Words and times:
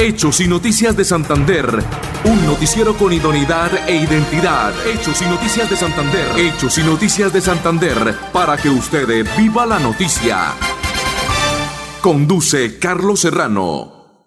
Hechos 0.00 0.40
y 0.40 0.48
Noticias 0.48 0.96
de 0.96 1.04
Santander. 1.04 1.66
Un 2.24 2.40
noticiero 2.48 2.96
con 2.96 3.12
idoneidad 3.12 3.68
e 3.84 4.00
identidad. 4.00 4.72
Hechos 4.88 5.20
y 5.20 5.28
Noticias 5.28 5.68
de 5.68 5.76
Santander. 5.76 6.24
Hechos 6.40 6.80
y 6.80 6.82
Noticias 6.88 7.28
de 7.36 7.44
Santander. 7.44 8.16
Para 8.32 8.56
que 8.56 8.72
usted 8.72 9.04
viva 9.36 9.68
la 9.68 9.76
noticia. 9.76 10.56
Conduce 12.00 12.80
Carlos 12.80 13.20
Serrano. 13.20 14.24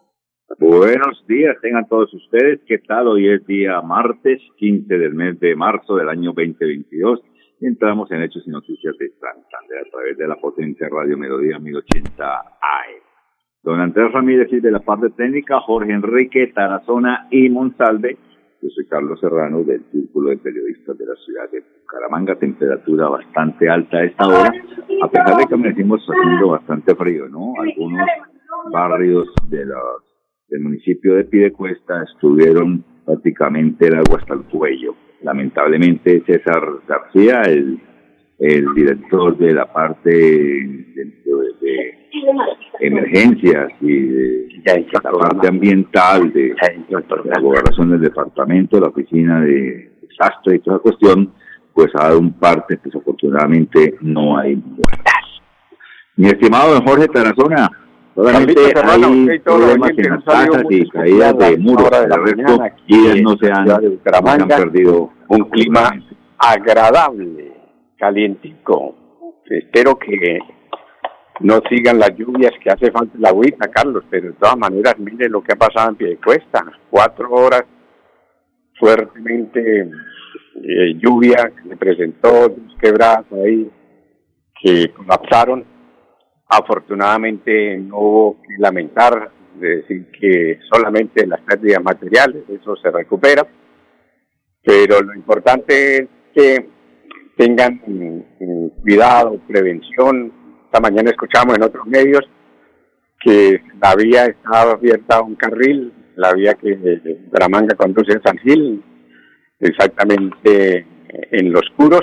Buenos 0.62 1.26
días, 1.26 1.58
tengan 1.60 1.88
todos 1.90 2.14
ustedes. 2.14 2.62
¿Qué 2.68 2.78
tal? 2.78 3.08
Hoy 3.08 3.34
es 3.34 3.44
día 3.48 3.82
martes 3.82 4.38
15 4.62 4.94
del 4.94 5.16
mes 5.16 5.40
de 5.40 5.56
marzo 5.56 5.96
del 5.96 6.08
año 6.08 6.38
2022. 6.38 7.20
Entramos 7.62 8.12
en 8.12 8.22
Hechos 8.22 8.44
y 8.46 8.52
Noticias 8.52 8.94
de 9.00 9.10
Santander 9.18 9.88
a 9.88 9.90
través 9.90 10.18
de 10.20 10.28
la 10.28 10.36
potencia 10.36 10.88
Radio 10.88 11.18
Melodía 11.18 11.58
1080 11.58 12.30
AM. 12.30 13.03
Don 13.64 13.80
Andrés 13.80 14.12
Ramírez 14.12 14.52
y 14.52 14.60
de 14.60 14.72
la 14.72 14.80
parte 14.80 15.10
técnica, 15.12 15.62
Jorge 15.62 15.94
Enrique 15.94 16.48
Tarazona 16.48 17.28
y 17.32 17.50
Monsalve. 17.50 18.18
Yo 18.62 18.70
soy 18.70 18.86
Carlos 18.88 19.18
Serrano 19.22 19.64
del 19.64 19.82
Círculo 19.90 20.32
de 20.32 20.38
Periodistas 20.38 20.98
de 20.98 21.06
la 21.06 21.16
ciudad 21.16 21.50
de 21.50 21.64
Bucaramanga, 21.82 22.36
temperatura 22.36 23.08
bastante 23.08 23.70
alta 23.70 23.98
a 23.98 24.04
esta 24.04 24.28
hora, 24.28 24.52
a 25.02 25.10
pesar 25.10 25.38
de 25.38 25.46
que 25.46 25.54
amanecimos 25.54 26.06
haciendo 26.06 26.50
bastante 26.50 26.94
frío, 26.94 27.30
¿no? 27.30 27.54
Algunos 27.58 28.06
barrios 28.72 29.30
de 29.50 29.66
los, 29.66 30.04
del 30.50 30.60
municipio 30.60 31.16
de 31.16 31.24
Pidecuesta 31.24 32.04
estuvieron 32.04 32.84
prácticamente 33.06 33.88
el 33.88 33.96
agua 33.96 34.20
hasta 34.20 34.34
el 34.34 34.44
cuello. 34.44 34.94
Lamentablemente 35.22 36.22
César 36.26 36.68
García, 36.86 37.44
el, 37.44 37.80
el 38.40 38.74
director 38.74 39.38
de 39.38 39.54
la 39.54 39.72
parte 39.72 40.10
de, 40.10 41.06
de 41.62 42.03
emergencias 42.80 43.72
y 43.82 43.90
de 43.90 44.88
la 44.92 45.12
parte 45.12 45.48
ambiental 45.48 46.32
de 46.32 46.56
la 47.26 47.42
gobernación 47.42 47.92
del 47.92 48.02
departamento, 48.02 48.80
la 48.80 48.88
oficina 48.88 49.42
de 49.42 49.92
desastre 50.02 50.56
y 50.56 50.60
toda 50.60 50.78
la 50.78 50.84
cuestión, 50.84 51.34
pues 51.74 51.90
ha 51.96 52.10
dado 52.10 52.20
un 52.20 52.34
parte, 52.34 52.78
pues 52.78 52.96
afortunadamente 52.96 53.96
no 54.02 54.38
hay 54.38 54.56
muertas. 54.56 55.24
Mi 56.16 56.28
estimado 56.28 56.76
don 56.76 56.86
Jorge 56.86 57.08
Tarazona, 57.08 57.70
solamente 58.14 58.62
hay 58.62 59.40
problemas 59.40 59.92
en 59.98 60.10
las 60.12 60.24
casas 60.24 60.64
y 60.70 60.88
caídas 60.90 61.38
de 61.38 61.58
muros, 61.58 61.90
el 61.92 62.24
resto 62.24 62.64
y 62.88 63.22
no 63.22 63.36
se 63.38 63.52
han, 63.52 63.70
han 63.70 64.48
perdido 64.48 65.10
un 65.30 65.50
clima 65.50 65.90
agradable, 66.38 67.54
calientico. 67.98 68.96
Espero 69.46 69.98
que 69.98 70.40
no 71.40 71.62
sigan 71.70 72.00
las 72.00 72.16
lluvias 72.16 72.52
que 72.64 72.70
hace 72.70 72.92
falta 72.92 73.18
la 73.18 73.30
agüita, 73.30 73.68
Carlos, 73.70 74.04
pero 74.10 74.28
de 74.28 74.34
todas 74.34 74.58
maneras, 74.58 74.98
mire 75.00 75.30
lo 75.30 75.42
que 75.42 75.54
ha 75.54 75.56
pasado 75.56 75.90
en 75.90 75.96
Piedecuesta, 75.96 76.64
cuatro 76.90 77.32
horas 77.32 77.64
fuertemente 78.80 79.82
eh, 79.82 80.94
lluvia 80.98 81.52
que 81.56 81.70
se 81.70 81.78
presentó, 81.78 82.50
dos 82.50 82.78
quebradas 82.82 83.26
ahí 83.32 83.70
que 84.62 84.92
colapsaron. 84.92 85.66
Afortunadamente 86.48 87.78
no 87.78 87.98
hubo 87.98 88.42
que 88.42 88.56
lamentar, 88.60 89.32
de 89.56 89.78
decir 89.78 90.08
que 90.20 90.60
solamente 90.72 91.26
las 91.28 91.42
pérdidas 91.42 91.84
materiales, 91.84 92.44
eso 92.50 92.76
se 92.76 92.90
recupera, 92.92 93.46
pero 94.64 95.02
lo 95.02 95.14
importante 95.14 95.96
es 95.98 96.08
que 96.34 96.70
tengan 97.38 97.82
mm, 97.86 98.82
cuidado, 98.82 99.40
prevención, 99.48 100.43
esta 100.74 100.90
mañana 100.90 101.12
escuchamos 101.12 101.56
en 101.56 101.62
otros 101.62 101.86
medios 101.86 102.22
que 103.20 103.62
la 103.80 103.94
vía 103.96 104.26
estaba 104.26 104.72
abierta 104.72 105.18
a 105.18 105.22
un 105.22 105.36
carril, 105.36 105.94
la 106.16 106.34
vía 106.34 106.56
que 106.56 106.74
Bucaramanga 107.26 107.76
conduce 107.76 108.14
a 108.14 108.22
San 108.26 108.40
Gil, 108.40 108.84
exactamente 109.60 110.88
en 111.32 111.52
los 111.52 111.62
puros, 111.78 112.02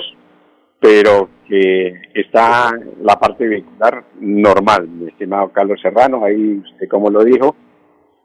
pero 0.79 1.27
que 1.49 2.01
está 2.13 2.71
la 3.03 3.19
parte 3.19 3.45
vehicular 3.45 4.05
normal, 4.21 4.87
mi 4.87 5.09
estimado 5.09 5.51
Carlos 5.51 5.81
Serrano, 5.81 6.23
ahí 6.23 6.61
usted 6.63 6.87
como 6.87 7.09
lo 7.09 7.25
dijo, 7.25 7.53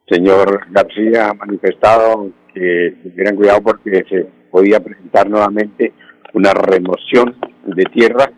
señor 0.08 0.60
García 0.70 1.30
ha 1.30 1.34
manifestado 1.34 2.30
que 2.54 2.94
tuvieran 3.02 3.34
cuidado 3.34 3.62
porque 3.62 4.04
se 4.08 4.28
podía 4.52 4.78
presentar 4.78 5.28
nuevamente 5.28 5.92
una 6.34 6.54
remoción 6.54 7.34
de 7.64 7.82
tierra 7.86 8.30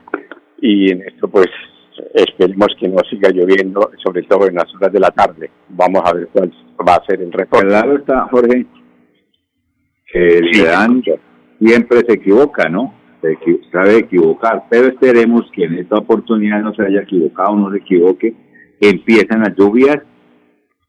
y 0.57 0.91
en 0.91 1.03
esto 1.03 1.29
pues 1.29 1.49
esperemos 2.15 2.69
que 2.79 2.89
no 2.89 2.99
siga 3.11 3.31
lloviendo, 3.31 3.91
sobre 4.03 4.23
todo 4.23 4.49
en 4.49 4.55
las 4.55 4.75
horas 4.75 4.93
de 4.93 5.01
la 5.01 5.11
tarde. 5.11 5.51
Vamos 5.69 6.03
a 6.05 6.13
ver 6.13 6.29
cuál 6.33 6.53
va 6.87 6.95
a 6.95 7.05
ser 7.07 7.23
el 7.23 7.33
reporte. 7.33 7.67
Claro 7.67 7.97
está, 7.97 8.29
Jorge, 8.31 8.67
que 10.07 10.39
el 10.39 10.53
ciudadano 10.53 11.03
siempre 11.59 12.01
se 12.07 12.15
equivoca, 12.15 12.69
¿no? 12.69 12.95
Se 13.21 13.37
sabe 13.73 13.99
equivocar, 13.99 14.65
pero 14.71 14.89
esperemos 14.89 15.51
que 15.53 15.65
en 15.65 15.75
esta 15.75 15.97
oportunidad 15.97 16.63
no 16.63 16.73
se 16.75 16.85
haya 16.85 17.03
equivocado, 17.03 17.57
no 17.57 17.71
se 17.73 17.79
equivoque. 17.79 18.35
Empiezan 18.81 19.41
las 19.41 19.57
lluvias 19.57 19.99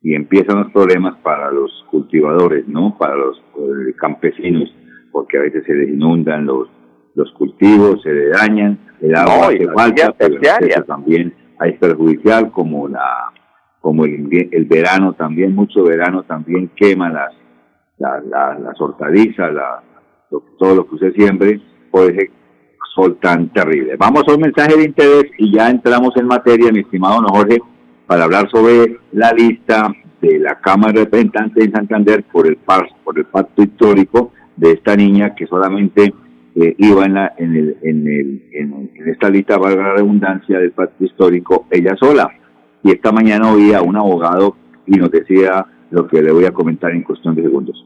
y 0.02 0.14
empiezan 0.14 0.60
los 0.60 0.72
problemas 0.72 1.18
para 1.24 1.52
los 1.52 1.72
cultivadores, 1.90 2.68
¿no? 2.68 2.96
Para 2.98 3.16
los 3.16 3.38
eh, 3.38 3.94
campesinos, 3.98 4.74
porque 5.12 5.38
a 5.38 5.42
veces 5.42 5.64
se 5.66 5.74
les 5.74 5.90
inundan 5.90 6.46
los 6.46 6.70
los 7.20 7.32
cultivos, 7.34 8.02
se 8.02 8.12
le 8.12 8.30
dañan 8.30 8.80
el 9.02 9.16
agua 9.16 9.52
no, 9.52 9.74
falta, 9.74 10.14
pero 10.18 10.40
también 10.86 11.34
es 11.64 11.78
perjudicial, 11.78 12.52
como 12.52 12.88
la 12.88 13.32
como 13.82 14.06
el, 14.06 14.28
el 14.52 14.66
verano 14.66 15.14
también, 15.14 15.56
mucho 15.56 15.84
verano 15.84 16.24
también 16.24 16.70
quema 16.76 17.10
las 17.10 17.34
las, 17.98 18.24
las, 18.26 18.80
hortalizas, 18.80 19.54
la, 19.54 19.84
todo 20.58 20.76
lo 20.76 20.88
que 20.88 20.96
usted 20.96 21.14
siembre 21.14 21.62
por 21.92 22.10
ese 22.10 22.32
sol 22.96 23.18
tan 23.22 23.50
terrible. 23.50 23.98
Vamos 23.98 24.24
a 24.28 24.34
un 24.34 24.42
mensaje 24.42 24.78
de 24.78 24.86
interés 24.86 25.26
y 25.38 25.54
ya 25.54 25.70
entramos 25.70 26.16
en 26.16 26.28
materia, 26.28 26.72
mi 26.72 26.80
estimado 26.80 27.22
don 27.22 27.28
Jorge, 27.28 27.60
para 28.08 28.24
hablar 28.24 28.50
sobre 28.50 29.00
la 29.12 29.34
lista 29.34 29.94
de 30.22 30.40
la 30.40 30.60
Cámara 30.60 30.94
de 30.94 31.00
Representantes 31.06 31.66
de 31.66 31.72
Santander 31.72 32.24
por 32.32 32.48
el, 32.48 32.58
por 33.04 33.20
el 33.20 33.26
pacto 33.26 33.62
histórico 33.62 34.32
de 34.56 34.72
esta 34.72 34.96
niña 34.96 35.36
que 35.36 35.46
solamente 35.48 36.14
iba 36.78 37.06
en, 37.06 37.14
la, 37.14 37.34
en, 37.38 37.56
el, 37.56 37.78
en, 37.84 38.08
el, 38.08 38.44
en, 38.54 38.90
esta 39.08 39.30
lista, 39.30 39.58
valga 39.58 39.84
la 39.84 39.94
redundancia, 39.94 40.60
del 40.60 40.72
pacto 40.72 41.04
histórico, 41.04 41.68
ella 41.72 41.96
sola. 42.00 42.30
Y 42.84 42.92
esta 42.92 43.12
mañana 43.12 43.52
oía 43.52 43.80
a 43.80 43.82
un 43.82 43.98
abogado 43.98 44.56
y 44.86 44.94
nos 44.98 45.12
decía 45.12 45.66
lo 45.92 46.08
que 46.08 46.22
le 46.22 46.32
voy 46.32 46.46
a 46.46 46.52
comentar 46.52 46.92
en 46.92 47.04
cuestión 47.04 47.36
de 47.36 47.44
segundos. 47.44 47.86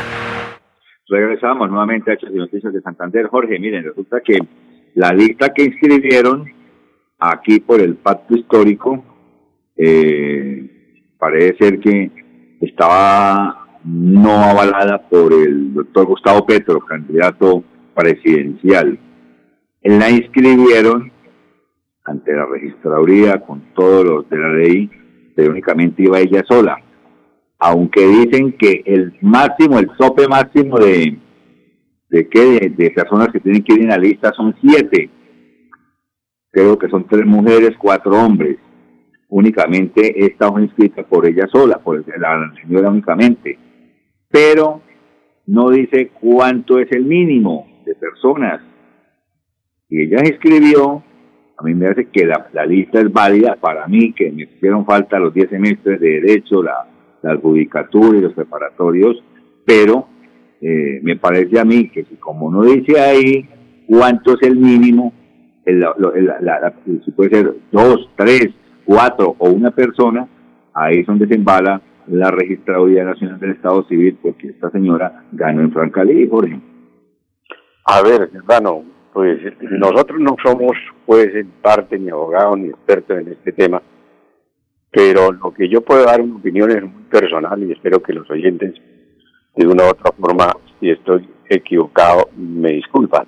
Regresamos 1.11 1.69
nuevamente 1.69 2.09
a 2.09 2.13
Hechos 2.13 2.29
y 2.33 2.37
Noticias 2.37 2.71
de 2.71 2.79
Santander. 2.79 3.27
Jorge, 3.27 3.59
miren, 3.59 3.83
resulta 3.83 4.21
que 4.21 4.39
la 4.93 5.11
lista 5.11 5.53
que 5.53 5.65
inscribieron 5.65 6.49
aquí 7.19 7.59
por 7.59 7.81
el 7.81 7.95
pacto 7.95 8.33
histórico 8.33 9.03
eh, 9.75 11.11
parece 11.19 11.57
ser 11.57 11.79
que 11.81 12.57
estaba 12.61 13.81
no 13.83 14.31
avalada 14.31 15.01
por 15.09 15.33
el 15.33 15.73
doctor 15.73 16.05
Gustavo 16.05 16.45
Petro, 16.45 16.79
candidato 16.79 17.61
presidencial. 17.93 18.97
La 19.83 20.09
inscribieron 20.09 21.11
ante 22.05 22.33
la 22.33 22.45
registraduría 22.45 23.41
con 23.41 23.73
todos 23.73 24.05
los 24.05 24.29
de 24.29 24.37
la 24.37 24.53
ley, 24.53 24.89
pero 25.35 25.51
únicamente 25.51 26.03
iba 26.03 26.21
ella 26.21 26.41
sola 26.47 26.81
aunque 27.63 28.07
dicen 28.07 28.53
que 28.53 28.81
el 28.87 29.13
máximo, 29.21 29.77
el 29.77 29.91
tope 29.95 30.27
máximo 30.27 30.79
de, 30.79 31.15
de, 32.09 32.27
que 32.27 32.73
de, 32.75 32.89
personas 32.89 33.27
que 33.27 33.39
tienen 33.39 33.63
que 33.63 33.75
ir 33.75 33.81
en 33.81 33.89
la 33.89 33.99
lista 33.99 34.33
son 34.33 34.55
siete. 34.59 35.11
Creo 36.49 36.79
que 36.79 36.89
son 36.89 37.05
tres 37.07 37.23
mujeres, 37.23 37.77
cuatro 37.77 38.13
hombres. 38.13 38.57
Únicamente 39.29 40.25
esta 40.25 40.47
hoja 40.49 40.63
inscrita 40.63 41.03
por 41.03 41.27
ella 41.27 41.47
sola, 41.51 41.77
por 41.77 42.03
la 42.03 42.51
señora 42.63 42.89
únicamente. 42.89 43.59
Pero 44.27 44.81
no 45.45 45.69
dice 45.69 46.09
cuánto 46.19 46.79
es 46.79 46.91
el 46.91 47.05
mínimo 47.05 47.83
de 47.85 47.93
personas. 47.93 48.59
Y 49.87 50.01
ella 50.01 50.23
escribió, 50.23 51.03
a 51.59 51.63
mí 51.63 51.75
me 51.75 51.89
hace 51.89 52.09
que 52.09 52.25
la, 52.25 52.49
la 52.53 52.65
lista 52.65 52.99
es 52.99 53.13
válida 53.13 53.55
para 53.61 53.87
mí, 53.87 54.13
que 54.13 54.31
me 54.31 54.43
hicieron 54.45 54.83
falta 54.83 55.19
los 55.19 55.31
diez 55.31 55.47
semestres 55.51 55.99
de 55.99 56.21
Derecho, 56.21 56.63
la 56.63 56.87
la 57.21 57.37
judicatura 57.37 58.17
y 58.17 58.21
los 58.21 58.33
preparatorios, 58.33 59.23
pero 59.65 60.07
eh, 60.61 60.99
me 61.03 61.15
parece 61.15 61.59
a 61.59 61.65
mí 61.65 61.89
que 61.89 62.03
si 62.05 62.15
como 62.15 62.51
no 62.51 62.63
dice 62.63 62.99
ahí 62.99 63.47
cuánto 63.87 64.33
es 64.33 64.47
el 64.47 64.55
mínimo, 64.55 65.13
si 65.65 67.11
puede 67.11 67.29
ser 67.29 67.55
dos, 67.71 68.09
tres, 68.15 68.49
cuatro 68.85 69.35
o 69.37 69.49
una 69.49 69.71
persona, 69.71 70.27
ahí 70.73 70.99
es 70.99 71.07
donde 71.07 71.27
se 71.27 71.35
embala 71.35 71.81
la 72.07 72.31
Registraduría 72.31 73.03
Nacional 73.03 73.39
del 73.39 73.51
Estado 73.51 73.83
Civil, 73.87 74.17
porque 74.21 74.47
esta 74.47 74.69
señora 74.71 75.23
ganó 75.31 75.61
en 75.61 75.71
Francalí, 75.71 76.27
Jorge. 76.27 76.59
A 77.85 78.01
ver, 78.01 78.29
hermano, 78.33 78.83
pues 79.13 79.39
nosotros 79.61 80.19
no 80.19 80.35
somos 80.43 80.71
pues 81.05 81.33
en 81.35 81.47
parte 81.61 81.99
ni 81.99 82.09
abogados 82.09 82.57
ni 82.57 82.69
expertos 82.69 83.19
en 83.19 83.27
este 83.29 83.51
tema, 83.51 83.81
pero 84.91 85.31
lo 85.31 85.53
que 85.53 85.69
yo 85.69 85.81
puedo 85.81 86.05
dar 86.05 86.21
una 86.21 86.35
opinión 86.35 86.69
es 86.69 86.83
muy 86.83 87.03
personal 87.03 87.63
y 87.63 87.71
espero 87.71 88.03
que 88.03 88.13
los 88.13 88.29
oyentes 88.29 88.73
de 89.55 89.67
una 89.67 89.85
u 89.85 89.89
otra 89.89 90.11
forma, 90.11 90.51
si 90.79 90.89
estoy 90.89 91.29
equivocado, 91.49 92.29
me 92.35 92.73
disculpan. 92.73 93.25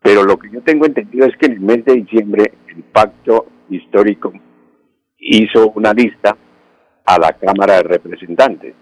Pero 0.00 0.24
lo 0.24 0.38
que 0.38 0.50
yo 0.50 0.62
tengo 0.62 0.86
entendido 0.86 1.26
es 1.26 1.36
que 1.36 1.46
en 1.46 1.52
el 1.52 1.60
mes 1.60 1.84
de 1.84 1.94
diciembre 1.94 2.52
el 2.68 2.82
pacto 2.84 3.46
histórico 3.68 4.32
hizo 5.18 5.70
una 5.70 5.92
lista 5.92 6.36
a 7.04 7.18
la 7.18 7.32
Cámara 7.34 7.76
de 7.76 7.82
Representantes, 7.82 8.74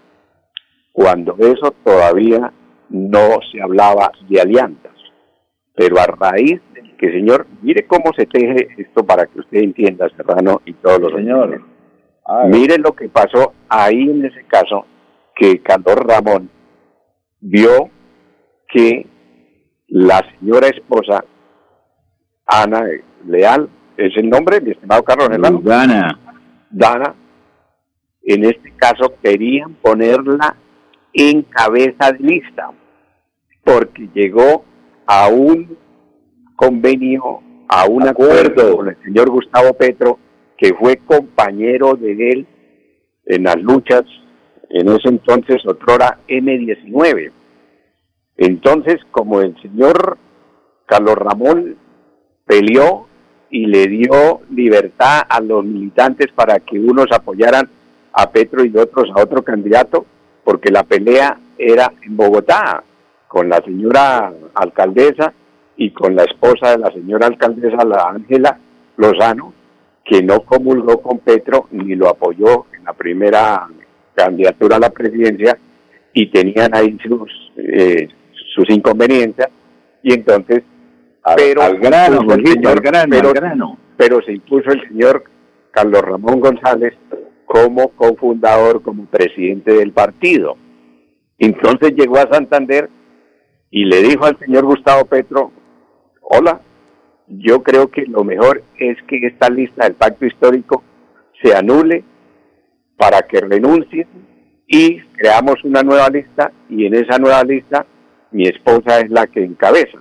cuando 0.91 1.35
eso 1.39 1.71
todavía 1.83 2.51
no 2.89 3.39
se 3.51 3.61
hablaba 3.61 4.11
de 4.27 4.41
alianzas. 4.41 4.91
Pero 5.75 5.99
a 5.99 6.05
raíz 6.05 6.61
de 6.73 6.81
que, 7.01 7.11
señor, 7.11 7.47
mire 7.63 7.87
cómo 7.87 8.13
se 8.15 8.27
teje 8.27 8.67
esto 8.77 9.03
para 9.03 9.25
que 9.25 9.39
usted 9.39 9.57
entienda, 9.57 10.07
Serrano, 10.15 10.61
y 10.65 10.73
todos 10.73 11.01
los 11.01 11.13
señores. 11.13 11.59
Mire 12.47 12.77
lo 12.77 12.91
que 12.91 13.09
pasó 13.09 13.53
ahí 13.67 14.03
en 14.03 14.23
ese 14.23 14.43
caso, 14.45 14.85
que 15.35 15.59
Carlos 15.63 15.95
Ramón 15.95 16.49
vio 17.39 17.89
que 18.67 19.07
la 19.87 20.23
señora 20.37 20.67
esposa, 20.67 21.25
Ana 22.45 22.83
Leal, 23.25 23.67
es 23.97 24.15
el 24.15 24.29
nombre, 24.29 24.61
mi 24.61 24.71
estimado 24.71 25.03
Carlos 25.03 25.29
Dana. 25.63 26.19
Dana, 26.69 27.15
en 28.21 28.45
este 28.45 28.73
caso 28.75 29.15
querían 29.23 29.73
ponerla 29.73 30.55
en 31.13 31.41
cabeza 31.41 32.11
de 32.11 32.19
lista, 32.19 32.69
porque 33.63 34.07
llegó 34.13 34.63
a 35.07 35.29
un 35.29 35.75
convenio, 36.61 37.41
a 37.67 37.87
un 37.87 38.07
acuerdo 38.07 38.77
con 38.77 38.89
el 38.89 38.97
señor 39.03 39.31
Gustavo 39.31 39.73
Petro, 39.73 40.19
que 40.57 40.75
fue 40.75 40.97
compañero 40.97 41.95
de 41.95 42.11
él 42.11 42.47
en 43.25 43.43
las 43.45 43.59
luchas, 43.59 44.03
en 44.69 44.87
ese 44.89 45.09
entonces, 45.09 45.65
otrora 45.65 46.19
M19. 46.27 47.31
Entonces, 48.37 48.97
como 49.09 49.41
el 49.41 49.59
señor 49.61 50.19
Carlos 50.85 51.15
Ramón 51.15 51.77
peleó 52.45 53.07
y 53.49 53.65
le 53.65 53.87
dio 53.87 54.41
libertad 54.51 55.23
a 55.27 55.41
los 55.41 55.65
militantes 55.65 56.27
para 56.35 56.59
que 56.59 56.79
unos 56.79 57.07
apoyaran 57.11 57.67
a 58.13 58.29
Petro 58.29 58.63
y 58.63 58.77
otros 58.77 59.09
a 59.15 59.23
otro 59.23 59.41
candidato, 59.41 60.05
porque 60.43 60.69
la 60.69 60.83
pelea 60.83 61.39
era 61.57 61.91
en 62.03 62.15
Bogotá, 62.15 62.83
con 63.27 63.49
la 63.49 63.57
señora 63.63 64.31
alcaldesa 64.53 65.33
y 65.81 65.89
con 65.89 66.15
la 66.15 66.25
esposa 66.25 66.73
de 66.73 66.77
la 66.77 66.91
señora 66.91 67.25
alcaldesa, 67.25 67.83
la 67.83 68.09
Ángela 68.09 68.55
Lozano, 68.97 69.51
que 70.05 70.21
no 70.21 70.41
comulgó 70.41 71.01
con 71.01 71.17
Petro 71.17 71.69
ni 71.71 71.95
lo 71.95 72.07
apoyó 72.07 72.67
en 72.77 72.83
la 72.83 72.93
primera 72.93 73.67
candidatura 74.13 74.75
a 74.75 74.79
la 74.79 74.91
presidencia 74.91 75.57
y 76.13 76.27
tenían 76.27 76.75
ahí 76.75 76.95
sus, 77.03 77.31
eh, 77.57 78.07
sus 78.53 78.69
inconveniencias 78.69 79.49
y 80.03 80.13
entonces 80.13 80.61
pero 81.35 81.63
al 81.63 81.79
grano, 81.79 82.27
grano, 83.31 83.77
pero 83.97 84.21
se 84.21 84.33
impuso 84.33 84.69
el 84.69 84.87
señor 84.87 85.23
Carlos 85.71 86.01
Ramón 86.03 86.41
González 86.41 86.93
como 87.45 87.89
cofundador, 87.89 88.83
como 88.83 89.05
presidente 89.05 89.73
del 89.73 89.93
partido. 89.93 90.57
Entonces 91.39 91.93
llegó 91.95 92.17
a 92.17 92.31
Santander 92.31 92.87
y 93.71 93.85
le 93.85 94.03
dijo 94.03 94.25
al 94.25 94.37
señor 94.37 94.65
Gustavo 94.65 95.05
Petro, 95.05 95.51
hola, 96.33 96.61
yo 97.27 97.61
creo 97.61 97.89
que 97.91 98.05
lo 98.05 98.23
mejor 98.23 98.63
es 98.77 98.97
que 99.03 99.19
esta 99.27 99.49
lista 99.49 99.83
del 99.83 99.95
pacto 99.95 100.25
histórico 100.25 100.83
se 101.41 101.53
anule 101.53 102.03
para 102.97 103.21
que 103.23 103.41
renuncien 103.41 104.07
y 104.65 105.01
creamos 105.17 105.61
una 105.65 105.83
nueva 105.83 106.07
lista 106.09 106.51
y 106.69 106.85
en 106.85 106.95
esa 106.95 107.17
nueva 107.17 107.43
lista 107.43 107.85
mi 108.31 108.47
esposa 108.47 109.01
es 109.01 109.09
la 109.09 109.27
que 109.27 109.43
encabeza. 109.43 109.99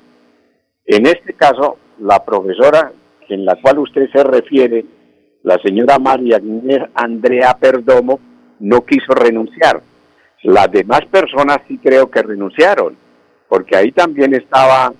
En 0.86 1.06
este 1.06 1.32
caso, 1.34 1.78
la 1.98 2.24
profesora 2.24 2.92
en 3.28 3.44
la 3.44 3.56
cual 3.56 3.80
usted 3.80 4.08
se 4.12 4.22
refiere 4.22 4.84
la 5.42 5.58
señora 5.58 5.98
María 5.98 6.40
Andrea 6.94 7.56
Perdomo 7.58 8.20
no 8.60 8.84
quiso 8.84 9.14
renunciar. 9.14 9.82
Las 10.42 10.70
demás 10.70 11.00
personas 11.10 11.58
sí 11.66 11.78
creo 11.78 12.10
que 12.10 12.22
renunciaron, 12.22 12.96
porque 13.48 13.76
ahí 13.76 13.90
también 13.92 14.34
estaba, 14.34 14.92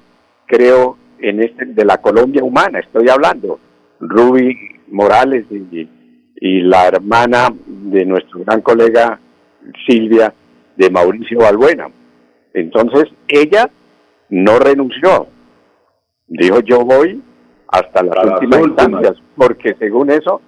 creo, 0.46 0.96
en 1.22 1.42
este 1.42 1.66
de 1.66 1.84
la 1.84 1.98
Colombia 1.98 2.42
Humana, 2.42 2.80
estoy 2.80 3.08
hablando, 3.08 3.58
Ruby 4.00 4.56
Morales 4.88 5.44
y, 5.50 5.88
y 6.36 6.62
la 6.62 6.88
hermana 6.88 7.48
de 7.66 8.04
nuestro 8.04 8.40
gran 8.40 8.60
colega 8.60 9.20
Silvia 9.86 10.32
de 10.76 10.90
Mauricio 10.90 11.38
Balbuena. 11.38 11.88
Entonces 12.54 13.04
ella 13.28 13.70
no 14.28 14.58
renunció, 14.58 15.28
dijo 16.26 16.60
yo 16.60 16.84
voy 16.84 17.22
hasta 17.68 18.02
las 18.02 18.24
últimas. 18.24 18.60
instancias, 18.60 19.16
porque 19.36 19.74
según 19.74 20.10
eso, 20.10 20.40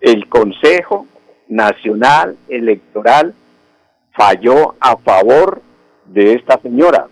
el 0.00 0.28
Consejo 0.28 1.06
Nacional 1.48 2.36
Electoral 2.48 3.34
falló 4.12 4.74
a 4.80 4.96
favor 4.96 5.62
de 6.06 6.34
esta 6.34 6.60
señora, 6.60 7.08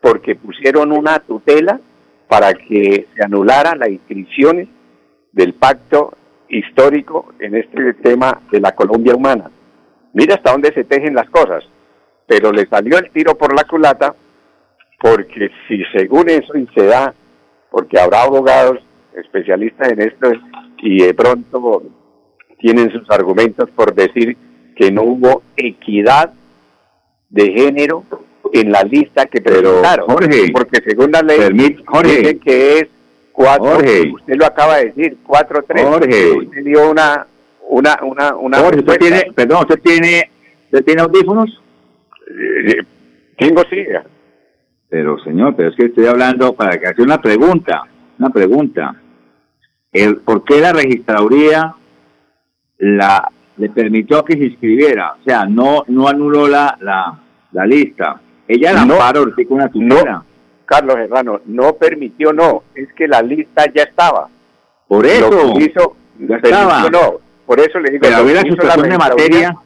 porque 0.00 0.34
pusieron 0.34 0.92
una 0.92 1.18
tutela 1.20 1.80
para 2.28 2.54
que 2.54 3.06
se 3.14 3.24
anularan 3.24 3.78
las 3.78 3.88
inscripciones 3.88 4.68
del 5.32 5.54
pacto 5.54 6.14
histórico 6.48 7.32
en 7.38 7.56
este 7.56 7.94
tema 7.94 8.40
de 8.50 8.60
la 8.60 8.72
Colombia 8.72 9.14
humana. 9.14 9.50
Mira 10.12 10.34
hasta 10.34 10.52
dónde 10.52 10.72
se 10.72 10.84
tejen 10.84 11.14
las 11.14 11.28
cosas, 11.30 11.64
pero 12.26 12.52
le 12.52 12.66
salió 12.66 12.98
el 12.98 13.10
tiro 13.10 13.36
por 13.36 13.54
la 13.54 13.64
culata, 13.64 14.14
porque 15.00 15.50
si 15.68 15.82
según 15.92 16.30
eso 16.30 16.56
y 16.56 16.66
se 16.74 16.86
da, 16.86 17.14
porque 17.70 18.00
habrá 18.00 18.22
abogados 18.22 18.78
especialistas 19.14 19.92
en 19.92 20.00
esto 20.00 20.30
y 20.78 21.02
de 21.02 21.14
pronto 21.14 21.82
tienen 22.58 22.90
sus 22.90 23.08
argumentos 23.10 23.70
por 23.70 23.94
decir 23.94 24.36
que 24.74 24.90
no 24.90 25.02
hubo 25.02 25.42
equidad 25.56 26.32
de 27.28 27.52
género 27.52 28.04
en 28.52 28.72
la 28.72 28.82
lista 28.82 29.26
que 29.26 29.40
presentaron. 29.40 30.06
Jorge, 30.06 30.50
porque 30.52 30.82
según 30.86 31.12
la 31.12 31.22
ley 31.22 31.38
dice 31.52 32.38
que 32.38 32.78
es 32.78 32.86
cuatro, 33.32 33.78
usted 33.78 34.36
lo 34.36 34.46
acaba 34.46 34.78
de 34.78 34.86
decir, 34.86 35.18
cuatro 35.24 35.64
tres. 35.66 35.84
Jorge, 35.84 36.32
usted 36.32 36.64
dio 36.64 36.90
una 36.90 37.26
una 37.68 37.98
una 38.02 38.36
una 38.36 38.58
Jorge, 38.58 38.80
usted 38.80 38.98
tiene, 38.98 39.32
perdón, 39.34 39.60
usted 39.60 39.80
tiene 39.82 40.30
usted 40.64 40.84
tiene 40.84 41.02
audífonos? 41.02 41.62
Eh, 42.28 42.82
tengo 43.38 43.62
sí. 43.70 43.84
Pero 44.88 45.18
señor, 45.24 45.54
pero 45.56 45.70
es 45.70 45.76
que 45.76 45.86
estoy 45.86 46.06
hablando 46.06 46.54
para 46.54 46.78
que 46.78 46.86
haga 46.86 47.02
una 47.02 47.20
pregunta, 47.20 47.82
una 48.18 48.30
pregunta 48.30 48.96
el, 49.92 50.18
¿por 50.18 50.44
qué 50.44 50.60
la 50.60 50.72
registraduría 50.72 51.74
la, 52.78 53.30
le 53.56 53.68
permitió 53.70 54.24
que 54.24 54.34
se 54.34 54.44
inscribiera? 54.44 55.14
O 55.14 55.24
sea, 55.24 55.46
no, 55.46 55.84
no 55.88 56.08
anuló 56.08 56.46
la, 56.48 56.76
la, 56.80 57.18
la 57.52 57.66
lista. 57.66 58.20
Ella 58.48 58.72
la 58.72 58.84
no, 58.84 58.96
paró 58.96 59.26
una 59.48 59.68
tutela. 59.68 60.24
Carlos 60.64 60.96
Herrano, 60.96 61.40
no 61.46 61.74
permitió, 61.74 62.32
no, 62.32 62.64
es 62.74 62.92
que 62.94 63.06
la 63.06 63.22
lista 63.22 63.64
ya 63.72 63.84
estaba. 63.84 64.28
Por 64.88 65.06
eso, 65.06 65.54
hizo, 65.58 65.96
ya 66.18 66.36
estaba. 66.36 66.88
No, 66.90 67.20
por 67.46 67.60
eso 67.60 67.78
le 67.78 67.90
digo, 67.90 68.02
Pero 68.02 68.16
había 68.16 68.42
la 68.42 68.76
de 68.76 68.98
materia 68.98 69.56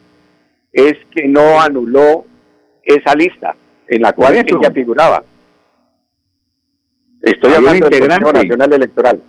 es 0.71 0.97
que 1.13 1.27
no 1.27 1.59
anuló 1.59 2.25
esa 2.83 3.13
lista 3.15 3.55
en 3.87 4.01
la 4.01 4.13
cual 4.13 4.35
ella 4.35 4.71
figuraba. 4.71 5.23
Estoy 7.21 7.53
hablando 7.53 7.89
del 7.89 7.99
Consejo 7.99 8.33
Nacional 8.33 8.73
Electoral. 8.73 9.21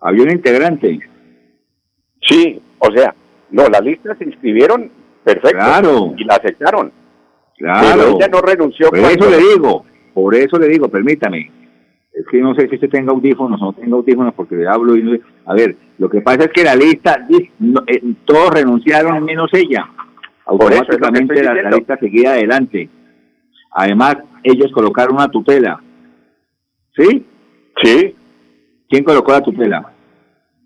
Había 0.00 0.22
un 0.22 0.30
integrante. 0.30 1.00
Sí, 2.20 2.60
o 2.78 2.92
sea, 2.92 3.14
no, 3.50 3.68
la 3.68 3.80
lista 3.80 4.14
se 4.16 4.24
inscribieron 4.24 4.90
perfecto 5.24 5.58
claro. 5.58 6.14
y 6.16 6.24
la 6.24 6.34
aceptaron. 6.34 6.92
Claro. 7.56 7.88
Pero 7.96 8.16
ella 8.16 8.28
no 8.28 8.40
renunció. 8.40 8.90
Por 8.90 8.98
eso 8.98 9.30
le 9.30 9.38
digo, 9.38 9.84
por 10.14 10.34
eso 10.34 10.58
le 10.58 10.68
digo, 10.68 10.88
permítame. 10.88 11.50
Es 12.12 12.26
que 12.30 12.40
no 12.40 12.54
sé 12.54 12.68
si 12.68 12.76
usted 12.76 12.88
tenga 12.88 13.12
audífonos 13.12 13.60
o 13.60 13.66
no 13.66 13.72
tenga 13.74 13.96
audífonos 13.96 14.32
porque 14.34 14.56
le 14.56 14.66
hablo 14.66 14.96
y 14.96 15.02
no... 15.02 15.18
A 15.44 15.54
ver, 15.54 15.76
lo 15.98 16.08
que 16.08 16.22
pasa 16.22 16.44
es 16.44 16.50
que 16.50 16.64
la 16.64 16.74
lista, 16.74 17.26
eh, 17.86 18.02
todos 18.24 18.50
renunciaron 18.50 19.22
menos 19.24 19.50
ella. 19.52 19.86
automáticamente 20.46 21.42
la, 21.42 21.70
lista 21.70 21.98
seguía 21.98 22.30
adelante. 22.32 22.88
Además, 23.72 24.16
ellos 24.42 24.72
colocaron 24.72 25.16
una 25.16 25.28
tutela. 25.28 25.78
¿Sí? 26.96 27.26
Sí. 27.82 28.14
¿Quién 28.88 29.04
colocó 29.04 29.32
la 29.32 29.42
tutela? 29.42 29.92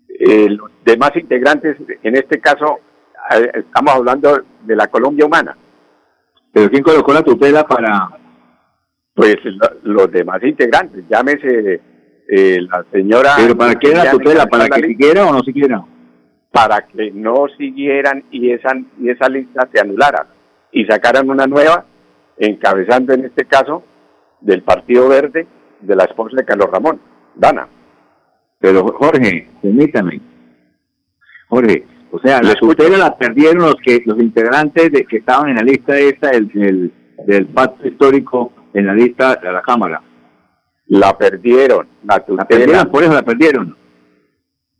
Eh, 0.07 0.49
los 0.49 0.71
demás 0.85 1.11
integrantes, 1.15 1.75
en 2.03 2.15
este 2.15 2.39
caso, 2.39 2.79
eh, 3.35 3.51
estamos 3.55 3.95
hablando 3.95 4.41
de 4.63 4.75
la 4.75 4.87
Colombia 4.87 5.25
Humana. 5.25 5.57
¿Pero 6.51 6.69
quién 6.69 6.83
colocó 6.83 7.13
la 7.13 7.23
tutela 7.23 7.63
para...? 7.63 8.09
Pues 9.13 9.35
los 9.83 10.11
demás 10.11 10.41
integrantes, 10.43 11.03
llámese 11.09 11.81
eh, 12.27 12.57
la 12.61 12.85
señora... 12.91 13.33
¿Pero 13.37 13.57
para 13.57 13.75
qué 13.75 13.93
la 13.93 14.09
tutela? 14.11 14.45
¿Para 14.45 14.67
que 14.67 14.87
siguiera 14.87 15.25
o 15.25 15.33
no 15.33 15.41
siguiera? 15.41 15.83
Para 16.51 16.87
que 16.87 17.11
no 17.11 17.45
siguieran 17.57 18.23
y 18.31 18.51
esa, 18.51 18.71
y 18.99 19.09
esa 19.09 19.27
lista 19.29 19.67
se 19.71 19.81
anulara 19.81 20.27
y 20.71 20.85
sacaran 20.85 21.29
una 21.29 21.45
nueva, 21.45 21.85
encabezando 22.37 23.13
en 23.13 23.25
este 23.25 23.45
caso 23.45 23.83
del 24.39 24.63
Partido 24.63 25.09
Verde 25.09 25.47
de 25.81 25.95
la 25.95 26.05
esposa 26.05 26.35
de 26.37 26.45
Carlos 26.45 26.69
Ramón, 26.71 27.01
Dana. 27.35 27.67
Pero 28.59 28.85
Jorge, 28.93 29.49
permítame. 29.61 30.21
Jorge, 31.49 31.85
o 32.11 32.19
sea, 32.19 32.41
la 32.41 32.55
tutela 32.55 32.97
la 32.97 33.17
perdieron 33.17 33.63
los 33.63 33.75
que 33.75 34.03
los 34.05 34.19
integrantes 34.19 34.91
de 34.91 35.05
que 35.05 35.17
estaban 35.17 35.49
en 35.49 35.55
la 35.55 35.63
lista 35.63 35.97
esta 35.97 36.31
del, 36.31 36.91
del, 37.25 37.45
pacto 37.47 37.87
histórico 37.87 38.51
en 38.73 38.87
la 38.87 38.93
lista 38.93 39.37
de 39.37 39.51
la 39.51 39.61
Cámara. 39.61 40.01
La 40.87 41.17
perdieron, 41.17 41.87
la 42.03 42.19
tutela. 42.19 42.41
La 42.41 42.47
perdieron, 42.47 42.91
por 42.91 43.03
eso 43.03 43.13
la 43.13 43.23
perdieron. 43.23 43.77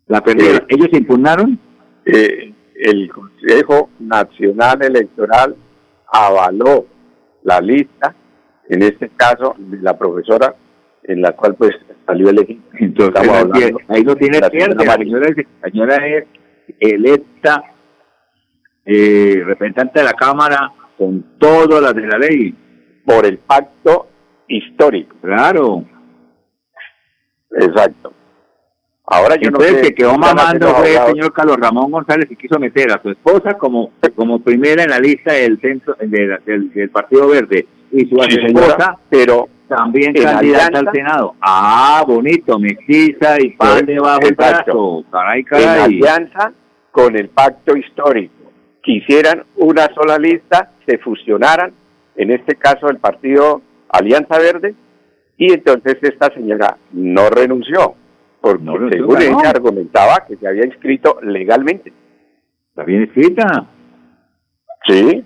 La 0.08 0.22
perdieron. 0.22 0.58
Eh, 0.58 0.66
¿Ellos 0.68 0.90
impugnaron? 0.92 1.58
Eh, 2.06 2.54
el 2.76 3.10
Consejo 3.10 3.90
Nacional 4.00 4.84
Electoral 4.84 5.56
avaló 6.12 6.86
la 7.44 7.62
lista, 7.62 8.14
en 8.68 8.82
este 8.84 9.10
caso 9.16 9.56
de 9.58 9.78
la 9.82 9.98
profesora, 9.98 10.54
en 11.04 11.22
la 11.22 11.32
cual 11.32 11.56
pues 11.56 11.72
salió 12.06 12.30
elegida. 12.30 12.62
Entonces, 12.74 13.32
ahí 13.88 14.04
no 14.04 14.16
tiene 14.16 14.42
pierde, 14.50 14.84
la 14.84 14.96
señora 15.70 16.06
es 16.08 16.26
electa 16.80 17.64
eh, 18.86 19.42
representante 19.46 20.00
de 20.00 20.06
la 20.06 20.14
Cámara 20.14 20.72
con 20.98 21.38
todas 21.38 21.82
las 21.82 21.96
de 21.96 22.08
la 22.08 22.18
ley. 22.18 22.56
Por 23.06 23.26
el 23.26 23.40
pacto 23.40 24.08
histórico. 24.48 25.16
Claro. 25.22 25.84
Exacto. 27.52 28.14
Ahora 29.06 29.36
yo 29.36 29.48
Entonces, 29.48 29.74
no 29.74 29.78
sé, 29.80 29.84
que 29.84 29.96
quedó 29.96 30.18
mamando 30.18 30.68
fue 30.76 30.96
el 30.96 31.06
señor 31.08 31.34
Carlos 31.34 31.58
Ramón 31.58 31.92
González 31.92 32.28
y 32.30 32.36
quiso 32.38 32.58
meter 32.60 32.92
a 32.94 33.02
su 33.02 33.10
esposa 33.10 33.56
como, 33.56 33.92
como 34.16 34.42
primera 34.42 34.84
en 34.84 34.90
la 34.90 35.00
lista 35.00 35.34
del 35.34 35.60
centro 35.60 35.96
del, 36.00 36.40
del, 36.46 36.90
Partido 36.92 37.28
Verde 37.28 37.68
y 37.92 38.06
su 38.06 38.16
esposa, 38.22 38.98
pero 39.10 39.50
también 39.68 40.14
candidata 40.14 40.80
al 40.80 40.90
Senado. 40.94 41.36
Ah, 41.42 42.06
bonito, 42.08 42.58
mestiza 42.58 43.36
y 43.42 43.50
pan 43.52 43.86
debajo 43.86 44.20
del 44.22 44.36
brazo. 44.36 45.04
Caray, 45.12 45.44
caray. 45.44 45.64
En 45.64 45.82
alianza 45.82 46.54
con 46.92 47.16
el 47.18 47.30
pacto 47.30 47.76
histórico. 47.76 48.52
Quisieran 48.84 49.44
una 49.58 49.88
sola 49.94 50.18
lista, 50.18 50.72
se 50.86 50.98
fusionaran, 50.98 51.72
en 52.16 52.32
este 52.32 52.56
caso 52.56 52.90
el 52.90 52.98
partido 52.98 53.62
Alianza 53.90 54.38
Verde, 54.38 54.76
y 55.38 55.54
entonces 55.54 55.98
esta 56.02 56.34
señora 56.34 56.78
no 56.92 57.30
renunció, 57.30 57.96
porque 58.42 58.64
según 58.92 59.22
ella 59.22 59.50
argumentaba 59.50 60.26
que 60.28 60.36
se 60.38 60.48
había 60.48 60.66
inscrito 60.66 61.20
legalmente. 61.22 61.94
¿Está 62.70 62.84
bien 62.84 63.04
escrita? 63.04 63.68
Sí. 64.88 65.24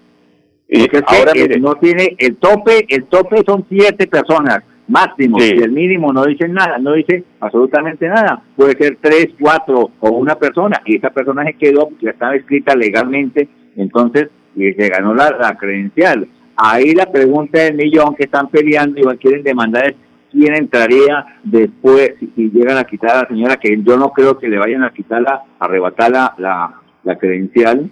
Y 0.67 0.81
ahora 1.05 1.31
no 1.60 1.75
tiene 1.75 2.15
el 2.17 2.38
tope, 2.38 2.86
el 2.89 3.05
tope 3.05 3.43
son 3.45 3.65
siete 3.69 4.07
personas 4.07 4.63
máximo. 4.88 5.38
Y 5.39 5.62
el 5.62 5.72
mínimo 5.72 6.13
no 6.13 6.25
dice 6.25 6.48
nada, 6.48 6.77
no 6.77 6.94
dice 6.94 7.24
absolutamente 7.39 8.08
nada. 8.08 8.42
Puede 8.56 8.77
ser 8.77 8.98
tres, 9.01 9.30
cuatro 9.39 9.92
o 10.00 10.10
una 10.12 10.36
persona. 10.36 10.82
Y 10.86 10.98
esa 10.98 11.10
persona 11.10 11.44
se 11.44 11.54
quedó 11.54 11.89
ya 12.01 12.12
estaba 12.12 12.36
escrita 12.36 12.75
legalmente, 12.75 13.48
entonces 13.75 14.30
y 14.56 14.74
se 14.74 14.89
ganó 14.89 15.13
la, 15.13 15.56
credencial. 15.60 16.27
Ahí 16.56 16.94
la 16.94 17.12
pregunta 17.12 17.60
del 17.60 17.75
millón 17.75 18.15
que 18.15 18.24
están 18.24 18.48
peleando 18.48 19.00
y 19.00 19.18
quieren 19.18 19.44
demandar 19.44 19.89
es 19.89 19.96
quién 20.32 20.56
entraría 20.56 21.25
después 21.44 22.13
si, 22.20 22.50
llegan 22.51 22.77
a 22.77 22.86
quitar 22.86 23.12
a 23.12 23.22
la 23.24 23.27
señora, 23.27 23.58
que 23.58 23.77
yo 23.84 23.98
no 23.98 24.12
creo 24.12 24.38
que 24.38 24.48
le 24.48 24.58
vayan 24.58 24.84
a 24.84 24.92
quitarla, 24.92 25.44
arrebatar 25.60 26.12
la, 26.12 26.34
la, 26.38 26.82
la 27.04 27.18
credencial. 27.18 27.89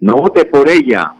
No 0.00 0.14
vote 0.14 0.46
por 0.46 0.68
ella. 0.68 1.12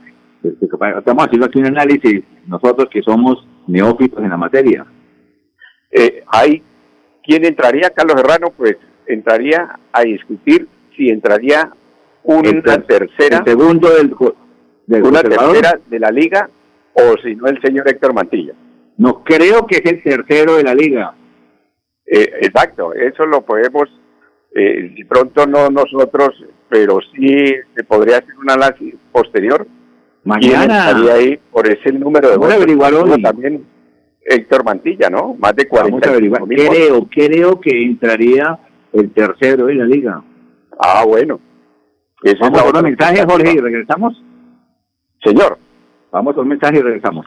Estamos 0.43 1.27
haciendo 1.27 1.47
aquí 1.47 1.59
un 1.59 1.67
análisis, 1.67 2.23
nosotros 2.47 2.89
que 2.91 3.03
somos 3.03 3.47
neófitos 3.67 4.23
en 4.23 4.31
la 4.31 4.39
materia. 4.39 4.87
Eh, 5.91 6.23
hay 6.29 6.63
quién 7.23 7.45
entraría, 7.45 7.91
Carlos 7.91 8.21
Serrano, 8.21 8.53
pues 8.57 8.77
entraría 9.07 9.79
a 9.93 10.03
discutir 10.03 10.69
si 10.97 11.09
entraría 11.09 11.71
una 12.23 12.83
tercera, 12.83 13.43
segundo 13.45 13.91
del, 13.91 14.15
una 15.03 15.23
tercera 15.23 15.81
de 15.87 15.99
la 15.99 16.11
liga 16.11 16.49
o 16.93 17.17
si 17.23 17.35
no 17.35 17.47
el 17.47 17.61
señor 17.61 17.89
Héctor 17.89 18.13
Mantilla. 18.13 18.53
No 18.99 19.25
creo 19.25 19.67
que 19.67 19.77
es 19.77 19.87
el 19.87 20.03
tercero 20.03 20.57
de 20.57 20.63
la 20.63 20.75
liga. 20.75 21.15
Eh, 22.07 22.31
exacto, 22.43 22.93
eso 22.93 23.25
lo 23.27 23.43
podemos, 23.43 23.89
eh, 24.55 24.93
de 24.97 25.07
pronto 25.09 25.47
no 25.47 25.71
nosotros, 25.71 26.45
pero 26.69 26.99
sí 27.15 27.55
se 27.75 27.85
podría 27.85 28.19
hacer 28.19 28.37
un 28.37 28.51
análisis 28.51 28.95
posterior. 29.13 29.67
Mañana. 30.25 30.91
Estaría 30.91 31.15
ahí 31.15 31.41
por 31.51 31.67
ese 31.67 31.93
número 31.93 32.31
de 32.31 32.37
votos. 32.37 33.23
También 33.23 33.65
Héctor 34.23 34.65
Mantilla, 34.65 35.09
¿no? 35.11 35.35
Más 35.35 35.55
de 35.57 35.67
40. 35.67 36.13
Creo, 36.47 37.07
creo 37.11 37.61
que 37.61 37.83
entraría 37.83 38.59
el 38.93 39.13
tercero 39.13 39.69
en 39.69 39.79
la 39.79 39.85
liga. 39.85 40.23
Ah, 40.79 41.05
bueno. 41.07 41.41
Vamos 42.41 42.75
a 42.75 42.79
un 42.79 42.85
mensaje, 42.85 43.25
Jorge, 43.25 43.53
y 43.55 43.59
regresamos. 43.59 44.23
Señor. 45.25 45.59
Vamos 46.11 46.37
a 46.37 46.41
un 46.41 46.49
mensaje 46.49 46.79
y 46.79 46.83
regresamos. 46.83 47.27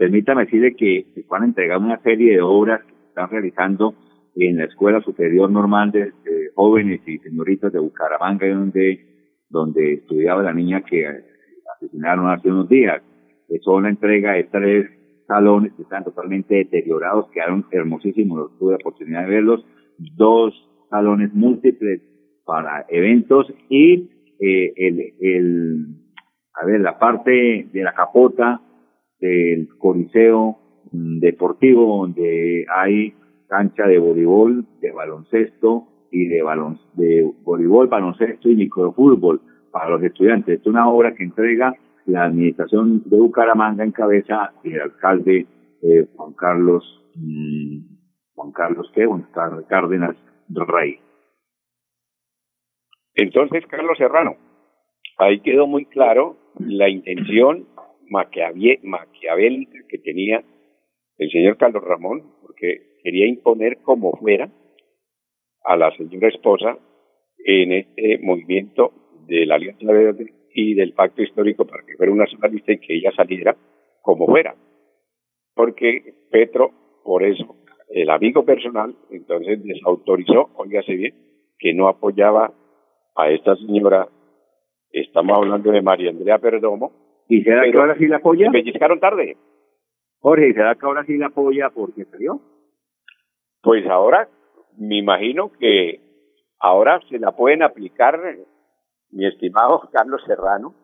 Permítame 0.00 0.46
decirle 0.46 0.74
que 0.76 1.08
se 1.14 1.26
van 1.28 1.42
a 1.42 1.44
entregar 1.44 1.76
una 1.76 2.00
serie 2.00 2.32
de 2.32 2.40
obras 2.40 2.80
que 2.84 2.94
están 3.08 3.28
realizando 3.28 3.94
en 4.34 4.56
la 4.56 4.64
Escuela 4.64 5.02
Superior 5.02 5.50
Normal 5.50 5.92
de, 5.92 6.10
Jóvenes 6.54 7.02
y 7.06 7.18
Señoritas 7.18 7.70
de 7.70 7.80
Bucaramanga, 7.80 8.48
donde, 8.48 8.98
donde 9.50 9.92
estudiaba 9.92 10.42
la 10.42 10.54
niña 10.54 10.80
que 10.80 11.06
asesinaron 11.76 12.30
hace 12.30 12.48
unos 12.48 12.66
días. 12.70 13.02
Son 13.60 13.82
la 13.82 13.90
entrega 13.90 14.32
de 14.32 14.44
tres 14.44 14.86
salones 15.26 15.74
que 15.74 15.82
están 15.82 16.02
totalmente 16.02 16.54
deteriorados, 16.54 17.30
quedaron 17.30 17.66
hermosísimos, 17.70 18.56
tuve 18.58 18.72
la 18.72 18.76
oportunidad 18.76 19.24
de 19.24 19.34
verlos, 19.34 19.66
dos 20.16 20.54
salones 20.88 21.34
múltiples 21.34 22.00
para 22.46 22.86
eventos 22.88 23.52
y 23.68 24.08
eh, 24.40 24.72
el, 24.76 25.12
el, 25.20 25.86
a 26.54 26.64
ver, 26.64 26.80
la 26.80 26.98
parte 26.98 27.68
de 27.70 27.82
la 27.82 27.92
capota 27.92 28.62
del 29.20 29.68
Coliseo 29.78 30.58
Deportivo, 30.92 31.98
donde 31.98 32.66
hay 32.74 33.14
cancha 33.48 33.86
de 33.86 33.98
voleibol, 33.98 34.66
de 34.80 34.90
baloncesto 34.90 35.86
y 36.10 36.26
de, 36.26 36.42
balon 36.42 36.78
de 36.94 37.30
voleibol, 37.42 37.86
baloncesto 37.88 38.48
y 38.48 38.56
microfútbol 38.56 39.40
para 39.70 39.90
los 39.90 40.02
estudiantes. 40.02 40.60
Es 40.60 40.66
una 40.66 40.88
obra 40.88 41.14
que 41.14 41.24
entrega 41.24 41.74
la 42.06 42.24
administración 42.24 43.02
de 43.06 43.18
Bucaramanga 43.18 43.84
en 43.84 43.92
cabeza 43.92 44.52
el 44.64 44.80
alcalde 44.80 45.46
eh, 45.82 46.06
Juan 46.16 46.32
Carlos, 46.34 47.02
mm, 47.14 47.78
Juan 48.34 48.52
Carlos, 48.52 48.90
¿qué? 48.94 49.06
Juan 49.06 49.26
Cárdenas 49.68 50.16
Rey. 50.48 50.98
Entonces, 53.14 53.64
Carlos 53.66 53.98
Serrano, 53.98 54.36
ahí 55.18 55.40
quedó 55.40 55.66
muy 55.66 55.84
claro 55.86 56.36
la 56.58 56.88
intención 56.88 57.66
maquiavélica 58.10 59.78
que 59.88 59.98
tenía 59.98 60.42
el 61.18 61.30
señor 61.30 61.56
Carlos 61.56 61.84
Ramón, 61.84 62.34
porque 62.42 62.98
quería 63.02 63.26
imponer 63.26 63.78
como 63.82 64.12
fuera 64.12 64.50
a 65.64 65.76
la 65.76 65.94
señora 65.96 66.28
esposa 66.28 66.78
en 67.44 67.72
este 67.72 68.18
movimiento 68.18 68.92
de 69.26 69.46
la 69.46 69.56
Alianza 69.56 69.92
Verde 69.92 70.32
y 70.54 70.74
del 70.74 70.92
pacto 70.92 71.22
histórico 71.22 71.64
para 71.64 71.84
que 71.84 71.96
fuera 71.96 72.12
una 72.12 72.26
sola 72.26 72.48
lista 72.48 72.72
y 72.72 72.78
que 72.78 72.96
ella 72.96 73.12
saliera 73.14 73.56
como 74.02 74.26
fuera. 74.26 74.54
Porque 75.54 76.14
Petro, 76.30 76.72
por 77.04 77.22
eso, 77.22 77.56
el 77.90 78.10
amigo 78.10 78.44
personal, 78.44 78.94
entonces 79.10 79.62
desautorizó, 79.62 80.50
oígase 80.54 80.94
bien, 80.94 81.14
que 81.58 81.74
no 81.74 81.88
apoyaba 81.88 82.52
a 83.16 83.30
esta 83.30 83.56
señora, 83.56 84.08
estamos 84.90 85.36
hablando 85.36 85.70
de 85.70 85.82
María 85.82 86.10
Andrea 86.10 86.38
Perdomo. 86.38 86.92
¿Y 87.30 87.44
será 87.44 87.62
que 87.70 87.78
ahora 87.78 87.96
sí 87.96 88.08
la 88.08 88.16
apoya? 88.16 88.50
Pellizcaron 88.50 88.98
tarde. 88.98 89.36
Jorge, 90.18 90.52
¿será 90.52 90.74
que 90.74 90.84
ahora 90.84 91.04
sí 91.04 91.16
la 91.16 91.28
apoya 91.28 91.70
porque 91.70 92.04
salió? 92.06 92.40
Pues 93.62 93.86
ahora, 93.88 94.28
me 94.76 94.98
imagino 94.98 95.52
que 95.52 96.00
ahora 96.58 97.00
se 97.08 97.20
la 97.20 97.30
pueden 97.30 97.62
aplicar 97.62 98.18
mi 99.10 99.26
estimado 99.26 99.80
Carlos 99.92 100.20
Serrano, 100.26 100.74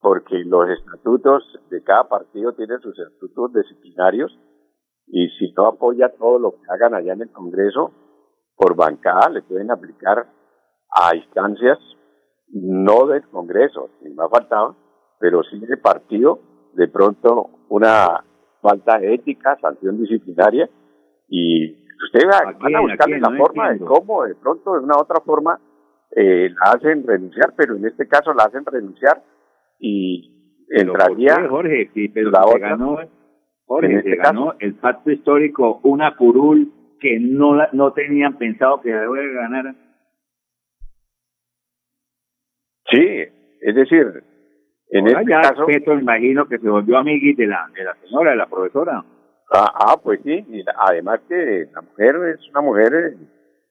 porque 0.00 0.38
los 0.44 0.70
estatutos 0.70 1.42
de 1.68 1.82
cada 1.82 2.08
partido 2.08 2.52
tienen 2.52 2.78
sus 2.80 2.96
estatutos 2.96 3.52
disciplinarios 3.54 4.38
y 5.08 5.28
si 5.30 5.52
no 5.52 5.66
apoya 5.66 6.10
todo 6.10 6.38
lo 6.38 6.52
que 6.52 6.70
hagan 6.70 6.94
allá 6.94 7.14
en 7.14 7.22
el 7.22 7.32
Congreso, 7.32 7.90
por 8.54 8.76
bancada 8.76 9.30
le 9.30 9.42
pueden 9.42 9.72
aplicar 9.72 10.26
a 10.90 11.16
instancias 11.16 11.78
no 12.52 13.08
del 13.08 13.26
Congreso, 13.28 13.90
ni 14.02 14.14
me 14.14 14.24
ha 14.24 14.28
faltado, 14.28 14.85
pero 15.18 15.42
sí 15.44 15.58
del 15.58 15.78
partido, 15.78 16.40
de 16.74 16.88
pronto 16.88 17.50
una 17.68 18.22
falta 18.60 18.98
de 18.98 19.14
ética, 19.14 19.56
sanción 19.60 20.00
disciplinaria, 20.00 20.68
y 21.28 21.72
usted 22.04 22.28
va, 22.28 22.52
van 22.58 22.76
a 22.76 22.80
buscarle 22.80 23.20
la 23.20 23.36
forma 23.36 23.72
de 23.72 23.78
cómo, 23.80 24.24
de 24.24 24.34
pronto, 24.34 24.74
de 24.74 24.80
una 24.80 24.98
otra 24.98 25.20
forma, 25.20 25.58
eh, 26.14 26.50
la 26.50 26.72
hacen 26.72 27.06
renunciar, 27.06 27.54
pero 27.56 27.76
en 27.76 27.86
este 27.86 28.06
caso 28.06 28.32
la 28.32 28.44
hacen 28.44 28.64
renunciar 28.64 29.22
y 29.78 30.32
entraría 30.70 31.48
Jorge, 31.48 31.90
sí, 31.94 32.08
pero 32.08 32.30
la 32.30 32.46
otra, 32.46 32.70
ganó, 32.70 32.98
Jorge, 33.66 33.96
este 33.96 34.16
ganó 34.16 34.54
el 34.58 34.74
pacto 34.74 35.10
histórico 35.10 35.80
una 35.82 36.16
curul 36.16 36.72
que 37.00 37.18
no 37.20 37.56
no 37.72 37.92
tenían 37.92 38.38
pensado 38.38 38.80
que 38.80 38.92
debe 38.92 39.34
ganar. 39.34 39.74
Sí, 42.90 43.24
es 43.60 43.74
decir, 43.74 44.22
en 44.90 45.06
este 45.08 45.24
caso... 45.24 45.66
me 45.66 46.00
imagino 46.00 46.46
que 46.46 46.58
se 46.58 46.68
volvió 46.68 46.98
amiguis 46.98 47.36
de 47.36 47.46
la, 47.46 47.68
de 47.74 47.84
la 47.84 47.94
señora, 47.96 48.30
de 48.30 48.36
la 48.36 48.46
profesora. 48.46 49.04
Ah, 49.52 49.72
ah 49.74 50.00
pues 50.02 50.20
sí, 50.24 50.44
y 50.48 50.64
además 50.88 51.20
que 51.28 51.68
la 51.72 51.80
mujer 51.82 52.16
es 52.34 52.48
una 52.50 52.60
mujer 52.60 52.94
eh, 52.94 53.16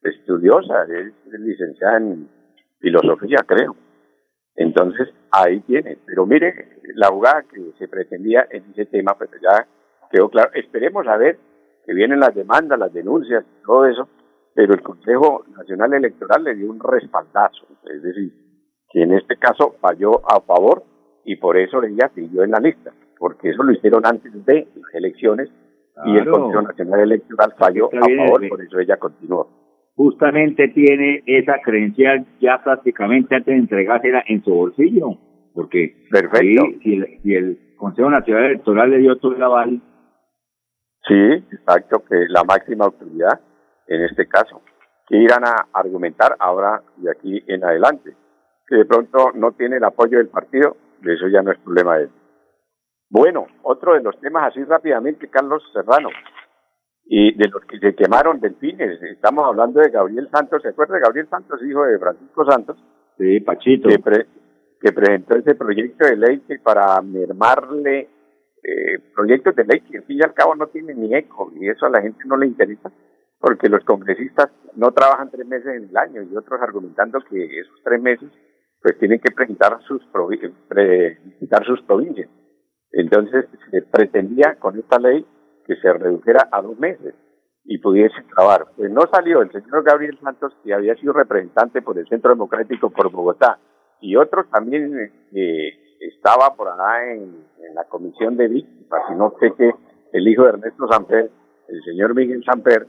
estudiosa, 0.03 0.83
es 0.83 1.39
licenciada 1.39 1.97
en 1.97 2.29
filosofía, 2.79 3.39
creo. 3.45 3.75
Entonces, 4.55 5.09
ahí 5.31 5.59
tiene. 5.61 5.97
Pero 6.05 6.25
mire, 6.25 6.79
la 6.95 7.07
jugada 7.07 7.43
que 7.43 7.73
se 7.77 7.87
pretendía 7.87 8.47
en 8.49 8.63
ese 8.71 8.85
tema, 8.85 9.15
pero 9.17 9.31
pues 9.31 9.41
ya 9.41 9.67
quedó 10.09 10.29
claro. 10.29 10.51
Esperemos 10.53 11.05
a 11.07 11.17
ver 11.17 11.37
que 11.85 11.93
vienen 11.93 12.19
las 12.19 12.33
demandas, 12.33 12.79
las 12.79 12.93
denuncias, 12.93 13.43
todo 13.65 13.85
eso, 13.85 14.07
pero 14.53 14.73
el 14.73 14.81
Consejo 14.81 15.43
Nacional 15.57 15.93
Electoral 15.93 16.43
le 16.43 16.55
dio 16.55 16.69
un 16.69 16.79
respaldazo. 16.79 17.67
Es 17.93 18.01
decir, 18.01 18.31
que 18.89 19.03
en 19.03 19.13
este 19.13 19.35
caso 19.37 19.75
falló 19.81 20.21
a 20.29 20.39
favor 20.41 20.83
y 21.25 21.35
por 21.35 21.57
eso 21.57 21.83
ella 21.83 22.09
siguió 22.15 22.43
en 22.43 22.51
la 22.51 22.59
lista, 22.59 22.91
porque 23.17 23.49
eso 23.49 23.63
lo 23.63 23.73
hicieron 23.73 24.05
antes 24.05 24.31
de 24.45 24.67
las 24.75 24.95
elecciones 24.95 25.49
y 26.05 26.17
el 26.17 26.29
Consejo 26.29 26.61
Nacional 26.61 26.99
Electoral 27.01 27.53
falló 27.57 27.87
a 27.87 27.99
favor, 27.99 28.49
por 28.49 28.61
eso 28.61 28.79
ella 28.79 28.97
continuó 28.97 29.65
justamente 29.95 30.67
tiene 30.69 31.23
esa 31.25 31.59
credencial 31.63 32.25
ya 32.39 32.61
prácticamente 32.63 33.35
antes 33.35 33.53
de 33.53 33.59
entregársela 33.59 34.23
en 34.27 34.43
su 34.43 34.53
bolsillo, 34.53 35.17
porque 35.53 36.05
Perfecto. 36.11 36.65
si, 36.83 36.95
el, 36.95 37.19
si 37.23 37.33
el 37.33 37.59
Consejo 37.77 38.09
Nacional 38.09 38.45
Electoral 38.45 38.91
le 38.91 38.97
dio 38.99 39.17
todo 39.17 39.35
el 39.35 39.43
aval. 39.43 39.81
Sí, 41.07 41.45
exacto, 41.51 42.03
que 42.09 42.15
la 42.29 42.43
máxima 42.43 42.85
autoridad 42.85 43.39
en 43.87 44.01
este 44.03 44.27
caso, 44.27 44.61
que 45.07 45.17
irán 45.17 45.45
a 45.45 45.67
argumentar 45.71 46.35
ahora 46.39 46.81
y 47.01 47.07
aquí 47.07 47.43
en 47.47 47.63
adelante, 47.63 48.15
que 48.67 48.77
de 48.77 48.85
pronto 48.85 49.31
no 49.35 49.51
tiene 49.51 49.77
el 49.77 49.83
apoyo 49.83 50.17
del 50.17 50.29
partido, 50.29 50.75
eso 51.13 51.27
ya 51.27 51.41
no 51.41 51.51
es 51.51 51.59
problema 51.59 51.97
de 51.97 52.03
él. 52.03 52.09
Bueno, 53.09 53.47
otro 53.63 53.93
de 53.93 54.01
los 54.01 54.19
temas 54.19 54.51
así 54.51 54.63
rápidamente, 54.63 55.29
Carlos 55.29 55.63
Serrano, 55.73 56.09
y 57.05 57.37
de 57.37 57.47
los 57.49 57.63
que 57.65 57.79
se 57.79 57.95
quemaron 57.95 58.39
delfines. 58.39 59.01
Estamos 59.03 59.45
hablando 59.45 59.79
de 59.79 59.89
Gabriel 59.89 60.27
Santos, 60.31 60.61
¿se 60.61 60.69
acuerda 60.69 60.95
de 60.95 61.01
Gabriel 61.01 61.29
Santos, 61.29 61.61
hijo 61.63 61.83
de 61.83 61.99
Francisco 61.99 62.45
Santos? 62.45 62.77
Sí, 63.17 63.39
Pachito. 63.41 63.89
Que, 63.89 64.25
que 64.81 64.91
presentó 64.91 65.37
ese 65.37 65.55
proyecto 65.55 66.05
de 66.05 66.17
ley 66.17 66.39
que 66.47 66.59
para 66.59 66.99
mermarle 67.01 68.09
eh, 68.63 68.99
proyectos 69.13 69.55
de 69.55 69.65
ley 69.65 69.81
que 69.81 69.99
al 69.99 70.03
fin 70.03 70.17
y 70.19 70.23
al 70.23 70.33
cabo 70.33 70.55
no 70.55 70.67
tienen 70.67 70.99
ni 70.99 71.13
eco 71.13 71.51
y 71.55 71.69
eso 71.69 71.85
a 71.85 71.89
la 71.89 72.01
gente 72.01 72.23
no 72.25 72.35
le 72.37 72.47
interesa 72.47 72.91
porque 73.39 73.69
los 73.69 73.83
congresistas 73.83 74.49
no 74.75 74.91
trabajan 74.91 75.29
tres 75.29 75.45
meses 75.45 75.67
en 75.67 75.89
el 75.89 75.97
año 75.97 76.23
y 76.23 76.35
otros 76.35 76.59
argumentando 76.61 77.19
que 77.29 77.59
esos 77.59 77.81
tres 77.83 78.01
meses 78.01 78.29
pues 78.85 78.99
tienen 78.99 79.19
que 79.19 79.31
presentar 79.31 79.81
sus, 79.87 79.99
presentar 80.67 81.65
sus 81.65 81.81
provincias. 81.81 82.29
Entonces 82.91 83.47
se 83.71 83.81
pretendía 83.81 84.57
con 84.59 84.77
esta 84.77 84.99
ley 84.99 85.25
que 85.65 85.75
se 85.77 85.91
redujera 85.91 86.49
a 86.51 86.61
dos 86.61 86.77
meses 86.77 87.15
y 87.63 87.79
pudiese 87.79 88.13
trabajar. 88.35 88.67
Pues 88.77 88.91
no 88.91 89.01
salió 89.11 89.41
el 89.41 89.51
señor 89.51 89.83
Gabriel 89.83 90.19
Santos, 90.21 90.53
que 90.63 90.71
había 90.71 90.93
sido 90.97 91.13
representante 91.13 91.81
por 91.81 91.97
el 91.97 92.07
Centro 92.07 92.29
Democrático 92.29 92.91
por 92.91 93.11
Bogotá, 93.11 93.57
y 94.01 94.17
otros 94.17 94.47
también 94.51 94.95
eh, 95.33 95.69
estaba 95.99 96.55
por 96.55 96.67
allá 96.67 97.11
en, 97.11 97.43
la 97.73 97.85
comisión 97.85 98.37
de 98.37 98.47
víctimas, 98.47 99.01
no 99.17 99.33
sé 99.39 99.51
que 99.57 99.71
el 100.13 100.27
hijo 100.27 100.43
de 100.43 100.49
Ernesto 100.49 100.87
Samper, 100.87 101.31
el 101.69 101.83
señor 101.85 102.13
Miguel 102.13 102.43
Samper, 102.45 102.85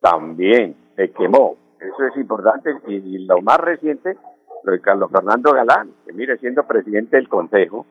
también 0.00 0.74
se 0.96 1.12
quemó. 1.12 1.56
Eso 1.80 2.04
es 2.04 2.16
importante. 2.16 2.74
Y, 2.88 3.26
lo 3.26 3.40
más 3.40 3.58
reciente, 3.58 4.18
lo 4.62 4.72
de 4.72 4.80
Carlos 4.80 5.10
Fernando 5.10 5.52
Galán, 5.52 5.92
que 6.06 6.12
mire, 6.12 6.38
siendo 6.38 6.66
presidente 6.66 7.16
del 7.16 7.28
Consejo 7.28 7.86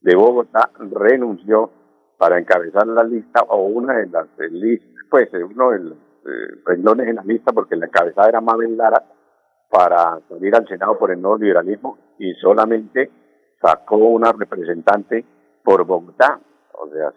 de 0.00 0.14
Bogotá, 0.14 0.70
renunció 0.78 1.70
para 2.18 2.38
encabezar 2.38 2.86
la 2.86 3.04
lista 3.04 3.42
o 3.48 3.64
una 3.64 3.94
de 3.94 4.06
las 4.06 4.26
listas, 4.50 4.88
pues 5.10 5.28
uno 5.32 5.70
de 5.70 5.78
los 5.80 5.98
eh, 6.26 6.60
renglones 6.64 7.08
en 7.08 7.16
la 7.16 7.24
lista, 7.24 7.52
porque 7.52 7.76
la 7.76 7.86
encabezada 7.86 8.28
era 8.28 8.40
Mabel 8.40 8.76
Lara, 8.76 9.02
para 9.70 10.20
salir 10.28 10.54
al 10.54 10.66
Senado 10.68 10.96
por 10.98 11.10
el 11.10 11.20
nuevo 11.20 11.38
liberalismo 11.38 11.98
y 12.18 12.32
solamente 12.34 13.10
sacó 13.60 13.96
una 13.96 14.32
representante 14.32 15.24
por 15.64 15.84
Bogotá. 15.84 16.38
O 16.72 16.88
sea, 16.88 17.12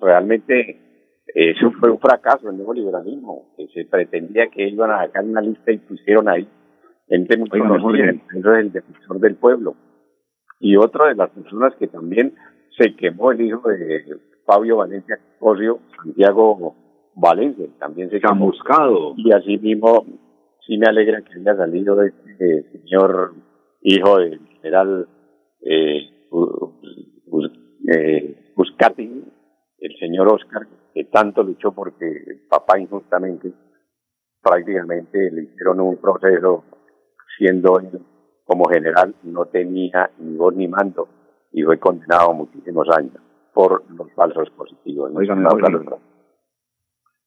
realmente 0.00 0.80
eso 1.26 1.70
fue 1.78 1.90
un 1.90 2.00
fracaso 2.00 2.50
el 2.50 2.56
nuevo 2.56 2.74
liberalismo, 2.74 3.54
que 3.56 3.68
se 3.68 3.84
pretendía 3.84 4.48
que 4.48 4.68
iban 4.68 4.90
a 4.90 5.06
sacar 5.06 5.24
una 5.24 5.40
lista 5.40 5.70
y 5.70 5.78
pusieron 5.78 6.28
ahí 6.28 6.48
gente 7.08 7.36
muy 7.36 7.48
conocida, 7.48 8.10
eso 8.10 8.54
es 8.54 8.58
el 8.60 8.72
defensor 8.72 9.20
del 9.20 9.36
pueblo. 9.36 9.74
Y 10.60 10.76
otra 10.76 11.08
de 11.08 11.16
las 11.16 11.30
personas 11.30 11.74
que 11.76 11.88
también 11.88 12.34
se 12.78 12.94
quemó 12.94 13.32
el 13.32 13.40
hijo 13.40 13.68
de 13.68 14.04
Fabio 14.44 14.76
Valencia 14.78 15.18
Cosio, 15.38 15.80
Santiago 15.96 16.76
Valencia, 17.14 17.66
también 17.78 18.10
se 18.10 18.20
Chamuscado. 18.20 19.14
Y 19.16 19.32
así 19.32 19.58
mismo, 19.58 20.06
sí 20.66 20.78
me 20.78 20.86
alegra 20.86 21.22
que 21.22 21.38
haya 21.38 21.56
salido 21.56 22.00
este 22.02 22.62
señor 22.72 23.34
hijo 23.82 24.18
del 24.18 24.38
general 24.60 25.08
eh, 25.62 26.10
eh, 27.92 28.36
el 29.78 29.98
señor 29.98 30.32
Oscar, 30.32 30.66
que 30.94 31.04
tanto 31.04 31.42
luchó 31.42 31.72
porque 31.72 32.06
el 32.06 32.40
papá 32.48 32.78
injustamente 32.78 33.52
prácticamente 34.40 35.30
le 35.30 35.42
hicieron 35.44 35.80
un 35.80 35.96
proceso 35.96 36.64
siendo 37.42 37.80
él 37.80 38.00
como 38.44 38.68
general 38.68 39.14
no 39.24 39.46
tenía 39.46 40.10
ni 40.18 40.36
voz 40.36 40.54
ni 40.54 40.68
mando 40.68 41.08
y 41.52 41.62
fue 41.62 41.76
condenado 41.78 42.30
a 42.30 42.34
muchísimos 42.34 42.88
años 42.96 43.16
por 43.52 43.82
los 43.90 44.12
falsos 44.12 44.48
positivos. 44.50 45.10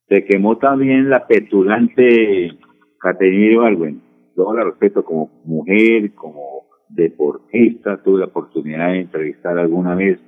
se 0.08 0.24
quemó 0.24 0.58
también 0.58 1.10
la 1.10 1.28
petulante 1.28 2.58
Caterina 2.98 3.54
Ibargüen. 3.54 4.02
Yo 4.38 4.54
la 4.54 4.64
respeto 4.64 5.04
como 5.04 5.42
mujer, 5.44 6.14
como 6.14 6.66
deportista, 6.90 8.02
tuve 8.02 8.20
la 8.20 8.26
oportunidad 8.26 8.92
de 8.92 9.02
entrevistar 9.02 9.58
alguna 9.58 9.96
vez 9.96 10.20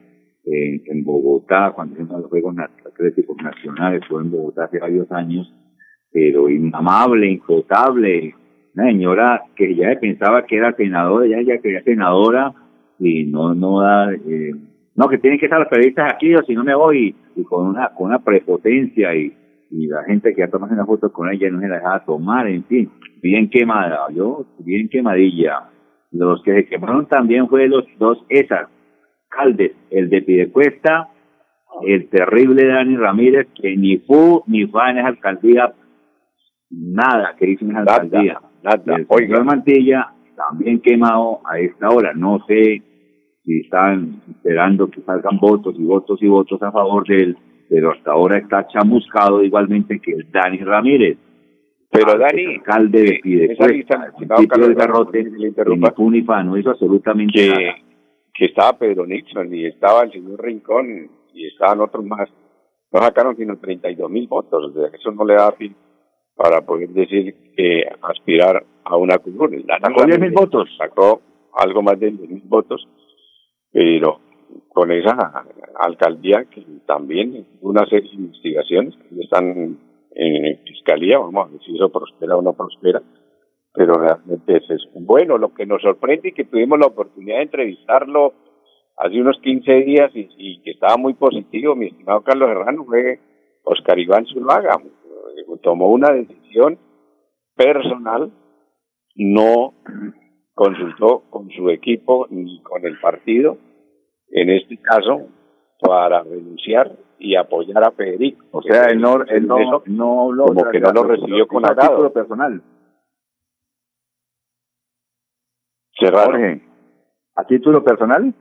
en, 0.43 0.81
en 0.85 1.03
Bogotá, 1.05 1.71
cuando 1.73 1.95
hicimos 1.95 2.21
los 2.21 2.29
Juegos 2.29 2.55
Atléticos 2.85 3.37
Nacionales, 3.41 4.01
fue 4.09 4.21
en 4.21 4.31
Bogotá 4.31 4.65
hace 4.65 4.79
varios 4.79 5.09
años, 5.11 5.53
pero 6.11 6.49
inamable, 6.49 7.29
impotable, 7.29 8.33
una 8.77 8.91
señora 8.91 9.43
que 9.55 9.75
ya 9.75 9.99
pensaba 9.99 10.45
que 10.45 10.57
era 10.57 10.71
senadora, 10.73 11.27
ya 11.27 11.41
ya 11.41 11.57
que 11.59 11.71
era 11.71 11.81
senadora, 11.81 12.53
y 12.99 13.23
no, 13.25 13.55
no 13.55 13.81
da, 13.81 14.13
eh, 14.13 14.53
no, 14.95 15.07
que 15.07 15.17
tienen 15.17 15.39
que 15.39 15.47
estar 15.47 15.59
los 15.59 15.67
periodistas 15.67 16.13
aquí, 16.13 16.35
o 16.35 16.43
si 16.43 16.53
no 16.53 16.63
me 16.63 16.75
voy, 16.75 17.15
y, 17.35 17.43
con 17.43 17.65
una, 17.65 17.89
con 17.89 18.07
una 18.07 18.19
prepotencia, 18.19 19.15
y, 19.15 19.33
y 19.71 19.87
la 19.87 20.03
gente 20.03 20.33
que 20.33 20.41
ya 20.41 20.47
tomado 20.47 20.73
una 20.73 20.85
foto 20.85 21.11
con 21.11 21.27
ella 21.29 21.49
no 21.49 21.59
se 21.59 21.67
la 21.67 21.77
dejaba 21.77 22.05
tomar, 22.05 22.47
en 22.47 22.63
fin, 22.65 22.91
bien 23.21 23.49
quemada, 23.49 24.05
yo, 24.13 24.45
bien 24.59 24.89
quemadilla. 24.89 25.69
Los 26.11 26.43
que 26.43 26.53
se 26.53 26.65
quemaron 26.67 27.07
también 27.07 27.47
fue 27.47 27.67
los 27.67 27.83
dos 27.97 28.23
esas, 28.29 28.69
Caldes, 29.29 29.71
el 29.89 30.09
de 30.09 30.21
Pidecuesta, 30.21 31.09
el 31.83 32.09
terrible 32.09 32.65
Dani 32.65 32.95
Ramírez, 32.95 33.47
que 33.59 33.75
ni 33.75 33.97
fu 33.97 34.43
ni 34.47 34.67
fa 34.67 34.91
en 34.91 34.99
esa 34.99 35.07
alcaldía, 35.07 35.73
nada 36.69 37.35
que 37.37 37.49
hizo 37.49 37.65
en 37.65 37.71
esa 37.71 37.79
alcaldía. 37.79 38.39
Nada, 38.63 38.81
el 38.97 39.07
señor 39.07 39.43
Mantilla 39.45 40.13
también 40.35 40.79
quemado 40.79 41.41
a 41.45 41.59
esta 41.59 41.89
hora. 41.89 42.13
No 42.13 42.39
sé 42.47 42.81
si 43.43 43.59
están 43.61 44.21
esperando 44.29 44.89
que 44.89 45.01
salgan 45.01 45.37
votos 45.39 45.75
y 45.77 45.83
votos 45.83 46.21
y 46.21 46.27
votos 46.27 46.61
a 46.61 46.71
favor 46.71 47.07
de 47.07 47.15
él, 47.17 47.37
pero 47.69 47.91
hasta 47.91 48.11
ahora 48.11 48.37
está 48.37 48.67
chamuscado 48.67 49.43
igualmente 49.43 49.99
que 49.99 50.13
el 50.13 50.31
Dani 50.31 50.59
Ramírez. 50.59 51.17
Pero 51.89 52.11
Ah, 52.11 52.17
Dani, 52.17 52.41
el 52.41 52.55
alcalde 52.57 53.01
de 53.01 53.19
principio 53.23 54.47
Carlos 54.47 54.67
del 54.67 54.75
garrote, 54.75 55.23
no 56.43 56.57
hizo 56.57 56.69
absolutamente 56.71 57.33
que, 57.33 57.49
nada. 57.49 57.75
que 58.33 58.45
estaba 58.45 58.77
Pedro 58.77 59.05
Nixon 59.05 59.53
y 59.53 59.65
estaba 59.65 60.03
el 60.03 60.11
señor 60.11 60.43
Rincón 60.43 61.09
y 61.33 61.47
estaban 61.47 61.79
otros 61.81 62.05
más. 62.05 62.29
No 62.91 62.99
sacaron 62.99 63.35
sino 63.35 63.57
32 63.57 64.11
mil 64.11 64.27
votos. 64.27 64.65
O 64.65 64.73
sea, 64.73 64.89
eso 64.93 65.11
no 65.11 65.25
le 65.25 65.35
da 65.35 65.51
fin 65.53 65.73
para 66.37 66.61
poder 66.61 66.89
decir 66.89 67.35
que 67.55 67.83
aspirar 68.01 68.63
a 68.83 68.95
una 68.95 69.17
curul. 69.17 69.65
Sacó 69.67 70.01
10.000 70.03 70.33
votos. 70.33 70.69
Sacó 70.77 71.21
algo 71.57 71.81
más 71.81 71.99
de 71.99 72.11
10 72.11 72.29
mil 72.29 72.41
votos, 72.45 72.87
pero 73.71 74.19
con 74.69 74.91
esa 74.91 75.45
alcaldía 75.79 76.45
que 76.45 76.63
también 76.85 77.45
una 77.61 77.85
serie 77.87 78.09
de 78.09 78.15
investigaciones 78.15 78.95
que 79.09 79.21
están 79.21 79.77
en 80.15 80.59
fiscalía, 80.65 81.19
vamos 81.19 81.47
a 81.47 81.51
ver 81.51 81.61
si 81.61 81.75
eso 81.75 81.89
prospera 81.89 82.37
o 82.37 82.41
no 82.41 82.53
prospera, 82.53 83.01
pero 83.73 83.95
realmente 83.95 84.57
es 84.57 84.69
eso. 84.69 84.89
Bueno, 84.95 85.37
lo 85.37 85.53
que 85.53 85.65
nos 85.65 85.81
sorprende 85.81 86.29
y 86.29 86.31
que 86.31 86.45
tuvimos 86.45 86.79
la 86.79 86.87
oportunidad 86.87 87.37
de 87.37 87.43
entrevistarlo 87.43 88.33
hace 88.97 89.21
unos 89.21 89.39
15 89.41 89.71
días 89.83 90.11
y, 90.15 90.27
y 90.37 90.61
que 90.61 90.71
estaba 90.71 90.97
muy 90.97 91.13
positivo, 91.13 91.75
mi 91.75 91.87
estimado 91.87 92.21
Carlos 92.21 92.49
Herrano, 92.49 92.85
fue 92.85 93.19
Oscar 93.63 93.99
Iván 93.99 94.25
Zuluaga. 94.25 94.77
Tomó 95.61 95.89
una 95.89 96.11
decisión 96.11 96.77
personal, 97.55 98.31
no 99.15 99.73
consultó 100.53 101.23
con 101.29 101.49
su 101.51 101.69
equipo 101.69 102.27
ni 102.29 102.61
con 102.61 102.85
el 102.85 102.99
partido, 102.99 103.57
en 104.29 104.49
este 104.49 104.77
caso, 104.77 105.27
para 105.79 106.23
renunciar 106.23 106.91
y 107.19 107.35
apoyar 107.35 107.83
a 107.83 107.91
Federico. 107.91 108.45
O 108.51 108.61
sea, 108.61 108.85
él 108.85 108.99
no, 108.99 109.23
él 109.23 109.47
no, 109.47 109.59
Eso, 109.59 109.83
no 109.87 110.31
lo, 110.31 110.45
como 110.47 110.69
que 110.69 110.79
no 110.79 110.91
lo 110.91 111.03
recibió 111.03 111.47
con 111.47 111.65
agrado. 111.65 111.89
título 111.89 112.13
personal. 112.13 112.61
Serrano. 115.99 116.31
Jorge, 116.31 116.61
¿a 117.35 117.43
título 117.45 117.83
personal? 117.83 118.33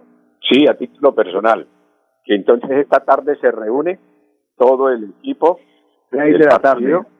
Sí, 0.48 0.66
a 0.68 0.76
título 0.76 1.14
personal. 1.14 1.66
Que 2.24 2.34
entonces 2.34 2.70
esta 2.70 3.00
tarde 3.00 3.36
se 3.40 3.50
reúne 3.50 3.98
todo 4.56 4.90
el 4.90 5.14
equipo 5.18 5.58
Seis 6.18 6.32
del 6.32 6.38
de 6.40 6.46
la 6.46 6.58
partido 6.58 6.98
tarde. 7.02 7.10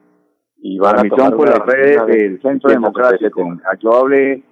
y 0.57 0.79
van 0.79 0.99
a 0.99 1.03
tomar 1.09 1.35
por 1.35 1.49
las 1.49 1.59
redes 1.65 2.05
del 2.07 2.41
Centro 2.41 2.69
de- 2.69 2.75
Democrático. 2.75 3.43
de- 3.43 3.59
Yo 3.79 3.95
hablé 3.95 4.43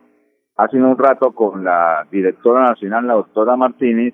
hace 0.57 0.77
un 0.77 0.97
rato 0.97 1.31
con 1.33 1.63
la 1.63 2.07
directora 2.11 2.61
nacional, 2.69 3.07
la 3.07 3.13
doctora 3.15 3.55
Martínez, 3.55 4.13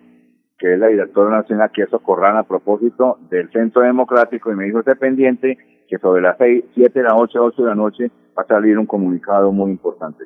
que 0.57 0.73
es 0.73 0.79
la 0.79 0.87
directora 0.87 1.29
nacional 1.31 1.71
que 1.73 1.83
es 1.83 1.89
Socorrana 1.89 2.39
a 2.39 2.43
propósito 2.47 3.17
del 3.29 3.51
Centro 3.51 3.81
Democrático, 3.81 4.51
y 4.51 4.55
me 4.55 4.65
dijo 4.65 4.79
esté 4.79 4.95
pendiente 4.95 5.57
que 5.87 5.97
sobre 5.97 6.21
las 6.21 6.37
seis, 6.37 6.63
siete 6.73 6.99
de 6.99 7.05
la 7.05 7.13
noche, 7.15 7.37
ocho 7.39 7.63
de 7.63 7.69
la 7.69 7.75
noche, 7.75 8.09
va 8.37 8.43
a 8.43 8.47
salir 8.47 8.77
un 8.79 8.85
comunicado 8.85 9.51
muy 9.51 9.71
importante. 9.71 10.25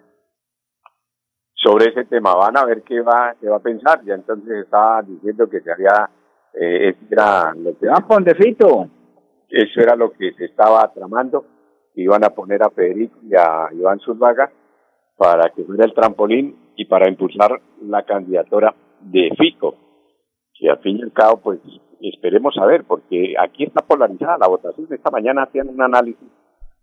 sobre 1.58 1.86
ese 1.89 2.06
tema. 2.06 2.36
Van 2.36 2.56
a 2.58 2.63
ver 2.65 2.84
qué 2.84 3.02
va, 3.02 3.34
qué 3.41 3.48
va 3.50 3.56
a 3.56 3.60
pensar. 3.60 4.00
Ya 4.06 4.13
entonces 4.13 4.65
estaba 4.65 5.02
diciendo 5.02 5.50
que 5.50 5.62
se 5.62 5.72
había, 5.72 6.08
eh, 6.54 6.96
era 7.10 7.56
lo 7.56 7.76
que, 7.80 7.88
¡Ah, 7.89 8.06
Pondefito! 8.08 8.88
Eso 9.49 9.81
era 9.81 9.95
lo 9.95 10.12
que 10.12 10.34
se 10.34 10.45
estaba 10.45 10.91
tramando. 10.93 11.45
Iban 11.95 12.23
a 12.23 12.31
poner 12.31 12.62
a 12.63 12.69
Federico 12.69 13.19
y 13.23 13.36
a 13.36 13.69
Iván 13.73 13.99
Zurbaga 13.99 14.51
para 15.17 15.49
que 15.51 15.63
fuera 15.63 15.86
el 15.86 15.93
trampolín 15.93 16.55
y 16.75 16.86
para 16.86 17.10
impulsar 17.10 17.62
la 17.81 18.03
candidatura 18.03 18.75
de 18.99 19.29
Fico. 19.38 19.75
Que 20.53 20.69
al 20.69 20.79
fin 20.79 20.97
y 20.97 21.03
al 21.03 21.13
cabo, 21.13 21.38
pues 21.38 21.60
esperemos 22.01 22.58
a 22.58 22.65
ver, 22.65 22.84
porque 22.86 23.34
aquí 23.39 23.63
está 23.63 23.81
polarizada 23.81 24.38
la 24.38 24.47
votación. 24.47 24.88
Esta 24.89 25.12
mañana 25.12 25.43
hacían 25.43 25.69
un 25.69 25.81
análisis 25.81 26.27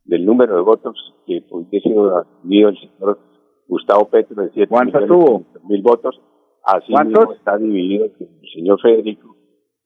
del 0.04 0.24
número 0.24 0.56
de 0.56 0.62
votos 0.62 1.14
que 1.26 1.44
hubiese 1.50 1.88
asumido 1.90 2.70
el 2.70 2.78
señor 2.78 3.18
Gustavo 3.68 4.08
Petro 4.08 4.42
de 4.42 4.50
7 4.50 4.68
¿Cuántos 4.68 5.02
millones 5.02 5.26
tuvo? 5.26 5.44
mil 5.68 5.82
votos. 5.82 6.20
Así 6.64 6.92
¿Cuántos? 6.92 7.20
mismo 7.20 7.34
está 7.34 7.56
dividido 7.58 8.06
el 8.06 8.50
señor 8.54 8.80
Federico 8.80 9.36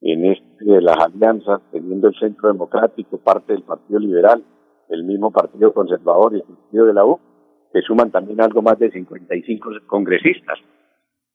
en 0.01 0.25
este 0.25 0.65
de 0.65 0.81
las 0.81 0.97
alianzas, 0.97 1.61
teniendo 1.71 2.07
el 2.09 2.15
Centro 2.19 2.49
Democrático, 2.51 3.17
parte 3.17 3.53
del 3.53 3.63
Partido 3.63 3.99
Liberal, 3.99 4.43
el 4.89 5.03
mismo 5.03 5.31
Partido 5.31 5.73
Conservador 5.73 6.33
y 6.33 6.37
el 6.37 6.43
Partido 6.43 6.85
de 6.85 6.93
la 6.93 7.05
U, 7.05 7.19
que 7.73 7.81
suman 7.81 8.11
también 8.11 8.39
algo 8.41 8.61
más 8.61 8.77
de 8.79 8.91
55 8.91 9.69
congresistas. 9.87 10.57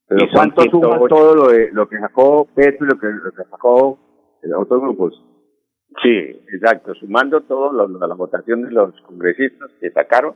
Pero 0.09 0.27
¿cuánto 0.33 0.63
suma 0.63 0.97
108. 0.99 1.15
todo 1.15 1.35
lo, 1.35 1.49
de, 1.49 1.71
lo 1.73 1.89
que 1.89 1.99
sacó 1.99 2.47
Petro 2.55 2.87
y 2.87 2.91
lo 2.91 2.99
que, 2.99 3.07
lo 3.07 3.31
que 3.33 3.45
sacó 3.51 3.99
los 4.43 4.63
otros 4.63 4.81
grupos? 4.83 5.23
Sí, 6.03 6.11
exacto. 6.55 6.95
Sumando 6.95 7.43
todo 7.43 7.73
lo, 7.73 7.87
lo- 7.87 8.07
la 8.07 8.15
votación 8.15 8.63
de 8.63 8.71
los 8.73 8.93
congresistas 9.03 9.71
que 9.81 9.91
sacaron, 9.91 10.35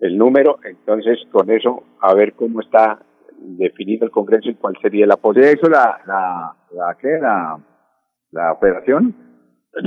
el 0.00 0.16
número, 0.18 0.58
entonces 0.64 1.18
con 1.32 1.50
eso 1.50 1.82
a 2.00 2.14
ver 2.14 2.34
cómo 2.34 2.60
está 2.60 2.98
definido 3.38 4.04
el 4.04 4.10
Congreso 4.10 4.48
y 4.50 4.54
cuál 4.54 4.74
sería 4.82 5.06
la 5.06 5.14
¿Usted 5.14 5.22
posición. 5.22 5.54
hizo 5.58 5.68
la, 5.70 6.00
la, 6.06 6.56
la, 6.72 6.96
qué? 7.00 7.18
La, 7.20 7.58
la 8.32 8.52
operación? 8.52 9.14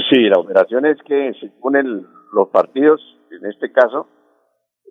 Sí, 0.09 0.29
la 0.29 0.39
operación 0.39 0.85
es 0.85 0.97
que 1.03 1.33
según 1.39 1.75
el, 1.75 2.05
los 2.33 2.49
partidos, 2.49 3.01
en 3.31 3.45
este 3.45 3.71
caso, 3.71 4.07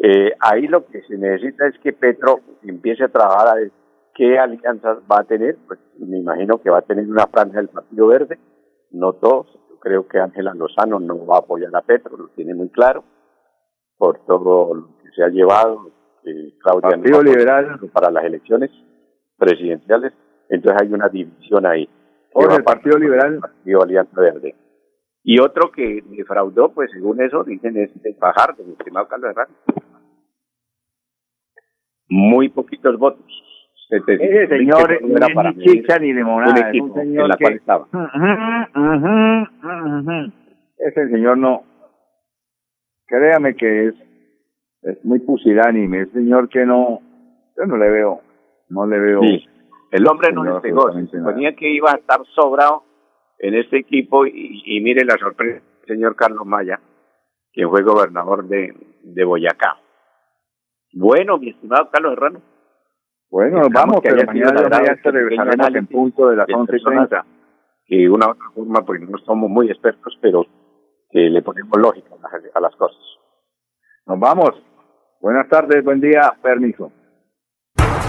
eh, 0.01 0.33
ahí 0.41 0.67
lo 0.67 0.87
que 0.87 1.03
se 1.03 1.17
necesita 1.17 1.67
es 1.67 1.79
que 1.81 1.93
Petro 1.93 2.41
empiece 2.63 3.05
a 3.05 3.09
trabajar 3.09 3.49
a 3.49 3.55
ver 3.55 3.73
qué 4.15 4.39
alianzas 4.39 4.99
va 5.11 5.21
a 5.21 5.25
tener. 5.25 5.57
Pues 5.67 5.79
me 5.99 6.19
imagino 6.19 6.59
que 6.61 6.71
va 6.71 6.79
a 6.79 6.83
tener 6.83 7.09
una 7.09 7.27
franja 7.27 7.59
del 7.59 7.69
Partido 7.69 8.07
Verde, 8.09 8.39
no 8.91 9.13
todos. 9.15 9.47
Yo 9.71 9.79
creo 9.79 10.09
que 10.09 10.19
Ángela 10.19 10.55
Lozano 10.55 10.99
no 10.99 11.25
va 11.27 11.37
a 11.37 11.41
apoyar 11.41 11.75
a 11.75 11.83
Petro, 11.83 12.17
lo 12.17 12.29
tiene 12.29 12.55
muy 12.55 12.69
claro, 12.69 13.05
por 13.97 14.25
todo 14.27 14.75
lo 14.75 14.89
que 15.03 15.11
se 15.15 15.23
ha 15.23 15.29
llevado, 15.29 15.91
que 16.23 16.55
Claudia 16.61 16.91
Partido 16.91 17.23
Liberal. 17.23 17.79
para 17.93 18.11
las 18.11 18.25
elecciones 18.25 18.71
presidenciales. 19.37 20.13
Entonces 20.49 20.83
hay 20.83 20.93
una 20.93 21.09
división 21.09 21.67
ahí. 21.67 21.87
que 21.87 21.93
Jorge, 22.33 22.49
va 22.49 22.57
el 22.57 22.65
Partido 22.65 22.99
Liberal. 22.99 23.39
Partido 23.41 23.83
Alianza 23.83 24.21
Verde. 24.21 24.55
Y 25.23 25.41
otro 25.41 25.71
que 25.71 26.03
defraudó, 26.07 26.73
pues 26.73 26.91
según 26.91 27.21
eso, 27.21 27.45
dicen 27.45 27.77
es 27.77 27.91
el 28.03 28.15
Fajardo, 28.15 28.65
mi 28.65 28.73
estimado 28.73 29.09
Carlos 29.09 29.31
Herrera. 29.31 29.51
Muy 32.09 32.49
poquitos 32.49 32.99
votos. 32.99 33.27
Ese 33.91 34.47
señor 34.49 35.03
no 35.03 35.17
era 35.17 35.29
ni 35.29 35.35
para 35.35 35.55
chicha 35.55 35.99
ni 35.99 36.11
un 36.11 36.17
limonada. 36.17 36.71
un 36.81 36.95
señor 36.95 37.23
en 37.25 37.29
la 37.29 37.37
que... 37.37 37.45
cual 37.45 37.55
estaba. 37.55 37.87
Ese 40.79 41.09
señor 41.09 41.39
no. 41.39 41.63
Créame 43.07 43.55
que 43.57 43.89
es, 43.89 43.95
es 44.83 45.05
muy 45.05 45.21
pusilánime. 45.21 46.03
Es 46.03 46.09
un 46.09 46.15
señor 46.15 46.49
que 46.51 46.67
no. 46.67 47.01
Yo 47.57 47.67
no 47.67 47.77
le 47.79 47.91
veo. 47.91 48.21
No 48.69 48.87
le 48.87 48.99
veo. 48.99 49.21
Sí. 49.23 49.47
El 49.91 50.07
hombre 50.07 50.33
no 50.33 50.45
No, 50.45 50.55
le 50.55 50.61
pegó, 50.61 50.93
se 50.93 51.07
suponía 51.07 51.55
que 51.57 51.69
iba 51.71 51.93
a 51.93 51.97
estar 51.97 52.21
sobrado 52.35 52.85
en 53.39 53.55
este 53.55 53.79
equipo 53.79 54.27
y, 54.27 54.63
y 54.65 54.81
mire 54.81 55.05
la 55.05 55.17
sorpresa 55.17 55.63
del 55.81 55.97
señor 55.97 56.17
Carlos 56.17 56.45
Maya, 56.47 56.81
quien 57.53 57.71
fue 57.71 57.83
gobernador 57.83 58.47
de, 58.47 58.75
de 59.03 59.25
Boyacá. 59.25 59.79
Bueno, 60.93 61.39
mi 61.39 61.51
estimado 61.51 61.91
Carlos 61.91 62.13
Herrano, 62.13 62.43
Bueno, 63.31 63.59
nos 63.61 63.69
vamos, 63.71 64.01
que 64.03 64.11
pero 64.11 64.27
mañana 64.27 64.69
ya 64.71 64.93
este 64.93 65.11
regresaremos 65.11 65.75
en 65.75 65.87
punto 65.87 66.29
de 66.29 66.37
las 66.37 66.47
de 66.47 66.55
11 66.55 66.63
y 66.65 66.73
personas 66.73 67.09
30. 67.09 67.27
que 67.87 67.97
de 67.97 68.11
una 68.11 68.31
otra 68.31 68.51
forma, 68.55 68.83
pues 68.85 69.01
no 69.01 69.19
somos 69.19 69.49
muy 69.51 69.71
expertos, 69.71 70.19
pero 70.21 70.47
que 71.11 71.21
le 71.31 71.43
ponemos 71.43 71.77
lógica 71.79 72.15
a 72.15 72.39
las, 72.39 72.57
a 72.57 72.61
las 72.61 72.77
cosas. 72.77 73.01
Nos 74.07 74.19
vamos. 74.19 74.51
Buenas 75.21 75.49
tardes, 75.49 75.83
buen 75.85 76.01
día, 76.01 76.33
permiso. 76.43 76.93